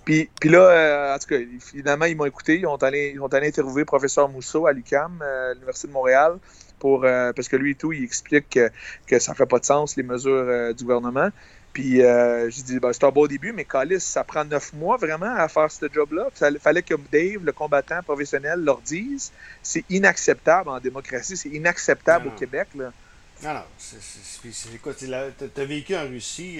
Puis, 0.04 0.30
puis 0.40 0.50
là, 0.50 0.60
euh, 0.60 1.16
en 1.16 1.20
tout 1.20 1.28
cas, 1.28 1.38
finalement, 1.60 2.06
ils 2.06 2.16
m'ont 2.16 2.26
écouté. 2.26 2.58
Ils 2.60 2.68
ont 2.68 2.76
allé, 2.76 3.12
ils 3.14 3.22
ont 3.22 3.28
allé 3.28 3.48
interviewer 3.48 3.82
le 3.82 3.86
professeur 3.86 4.30
Mousseau 4.30 4.68
à 4.68 4.74
l'UCAM, 4.74 5.20
euh, 5.22 5.54
l'Université 5.54 5.88
de 5.88 5.94
Montréal. 5.94 6.38
Euh, 6.84 7.34
parce 7.34 7.48
que 7.48 7.56
lui 7.56 7.72
et 7.72 7.76
tout, 7.76 7.94
il 7.94 8.04
explique 8.04 8.50
que, 8.50 8.70
que 9.08 9.20
ça 9.20 9.34
fait 9.34 9.46
pas 9.46 9.60
de 9.60 9.66
sens, 9.66 9.96
les 9.96 10.04
mesures 10.04 10.32
euh, 10.32 10.74
du 10.74 10.84
gouvernement. 10.84 11.30
Puis 11.74 12.02
euh, 12.02 12.50
j'ai 12.50 12.64
dit, 12.64 12.80
ben, 12.80 12.94
c'est 12.94 13.04
un 13.04 13.12
beau 13.12 13.28
début, 13.28 13.52
mais 13.52 13.66
Calis, 13.66 14.00
ça 14.00 14.24
prend 14.24 14.46
neuf 14.46 14.72
mois 14.74 14.96
vraiment 14.96 15.34
à 15.36 15.48
faire 15.50 15.70
ce 15.70 15.88
job-là. 15.92 16.30
Il 16.50 16.60
fallait 16.60 16.84
que 16.84 16.94
Dave, 17.12 17.44
le 17.44 17.52
combattant 17.52 18.02
professionnel, 18.02 18.62
leur 18.64 18.80
dise 18.80 19.32
c'est 19.62 19.84
inacceptable 19.90 20.70
en 20.70 20.80
démocratie, 20.80 21.36
c'est 21.36 21.50
inacceptable 21.50 22.30
au 22.30 22.32
Québec. 22.32 22.70
Là. 22.76 22.94
Non, 23.44 23.54
non. 23.54 23.64
C'est 23.78 24.82
quoi? 24.82 24.94
Tu 24.94 25.14
as 25.14 25.66
vécu 25.66 25.96
en 25.96 26.08
Russie. 26.08 26.60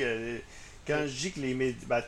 quand 0.86 1.04
je 1.06 1.14
dis 1.14 1.32
que 1.32 1.40
les 1.40 1.54
médias. 1.54 1.86
Ben, 1.88 2.02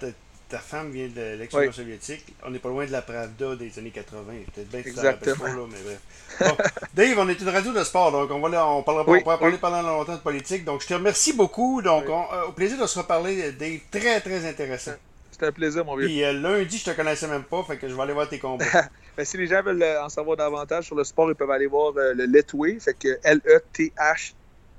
ta 0.50 0.60
femme 0.60 0.92
vient 0.92 1.08
de 1.08 1.38
l'ex-Union 1.38 1.72
soviétique. 1.72 2.26
On 2.46 2.52
n'est 2.52 2.60
pas 2.60 2.70
loin 2.70 2.86
de 2.86 2.92
la 2.92 3.02
Pravda 3.02 3.56
des 3.56 3.78
années 3.80 3.92
80. 3.92 4.24
Peut-être 4.54 4.70
bien 4.70 4.82
que 4.82 4.94
ça 4.94 5.14
pas, 5.14 5.48
là, 5.48 5.66
mais 5.70 5.78
bref. 5.84 6.58
Dave, 6.94 7.18
on 7.18 7.30
est 7.30 7.40
une 7.40 7.50
radio 7.50 7.74
de 7.74 7.84
sport, 7.84 8.12
donc 8.12 8.32
on 8.32 8.40
va 8.40 8.68
on 8.68 8.84
parlera 8.84 9.06
on 9.08 9.20
pourra 9.20 9.40
parler 9.40 9.58
pendant 9.58 9.82
longtemps 9.82 10.16
de 10.16 10.22
politique. 10.22 10.64
Donc 10.64 10.82
je 10.82 10.88
te 10.88 10.94
remercie 10.94 11.34
beaucoup. 11.34 11.82
Donc 11.82 12.06
euh, 12.08 12.48
au 12.48 12.52
plaisir 12.52 12.80
de 12.80 12.88
se 12.88 12.98
reparler, 12.98 13.52
Dave. 13.52 13.80
Très, 13.92 14.22
très 14.22 14.48
intéressant. 14.48 14.94
C'était 15.32 15.48
un 15.48 15.52
plaisir, 15.52 15.86
mon 15.86 15.96
vieux. 15.96 16.08
Puis 16.08 16.24
euh, 16.24 16.34
lundi, 16.34 16.78
je 16.78 16.86
te 16.86 16.96
connaissais 16.96 17.28
même 17.28 17.44
pas, 17.44 17.64
fait 17.64 17.78
que 17.78 17.88
je 17.88 17.94
vais 17.94 18.02
aller 18.02 18.14
voir 18.14 18.30
tes 18.30 18.40
combats. 18.40 18.66
ben, 19.18 19.26
si 19.26 19.38
les 19.38 19.48
gens 19.48 19.62
veulent 19.62 19.84
euh, 19.84 20.04
en 20.04 20.10
savoir 20.10 20.38
davantage 20.38 20.86
sur 20.86 20.96
le 20.96 21.04
sport, 21.04 21.30
ils 21.30 21.36
peuvent 21.36 21.52
aller 21.52 21.68
voir 21.68 21.94
le 21.96 22.26
Letway, 22.26 22.80
fait 22.80 22.94
que 22.94 23.20
L-E-T-H 23.24 24.34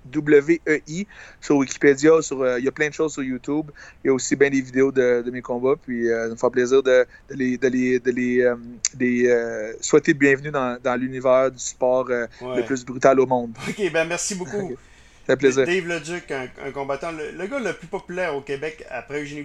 W-E-I 0.06 1.06
sur 1.40 1.56
Wikipédia. 1.56 2.22
Sur, 2.22 2.42
euh, 2.42 2.58
il 2.58 2.64
y 2.64 2.68
a 2.68 2.72
plein 2.72 2.88
de 2.88 2.94
choses 2.94 3.12
sur 3.12 3.22
YouTube. 3.22 3.70
Il 4.02 4.08
y 4.08 4.10
a 4.10 4.14
aussi 4.14 4.36
bien 4.36 4.50
des 4.50 4.60
vidéos 4.60 4.92
de, 4.92 5.28
mes 5.30 5.42
combats. 5.42 5.74
Puis 5.80 6.08
euh, 6.08 6.24
ça 6.24 6.30
me 6.30 6.36
fait 6.36 6.50
plaisir 6.50 6.82
de, 6.82 7.06
les, 7.30 7.58
de 7.58 7.68
les, 7.68 8.00
de 8.00 8.10
les, 8.98 9.26
euh, 9.26 9.72
souhaiter 9.80 10.14
bienvenue 10.14 10.50
dans, 10.50 10.78
dans 10.82 10.96
l'univers 10.96 11.50
du 11.50 11.58
sport 11.58 12.08
le 12.08 12.62
plus 12.62 12.84
brutal 12.84 13.20
au 13.20 13.26
monde. 13.26 13.52
OK, 13.68 13.92
ben 13.92 14.06
merci 14.06 14.34
beaucoup. 14.34 14.76
Ça 15.28 15.34
fait 15.34 15.40
plaisir. 15.40 15.66
Dave 15.66 15.86
Leduc, 15.86 16.30
un, 16.30 16.48
un 16.64 16.70
combattant, 16.70 17.12
le, 17.12 17.32
le, 17.36 17.46
gars 17.46 17.58
le 17.58 17.74
plus 17.74 17.86
populaire 17.86 18.34
au 18.34 18.40
Québec 18.40 18.86
après 18.88 19.20
Eugénie 19.20 19.36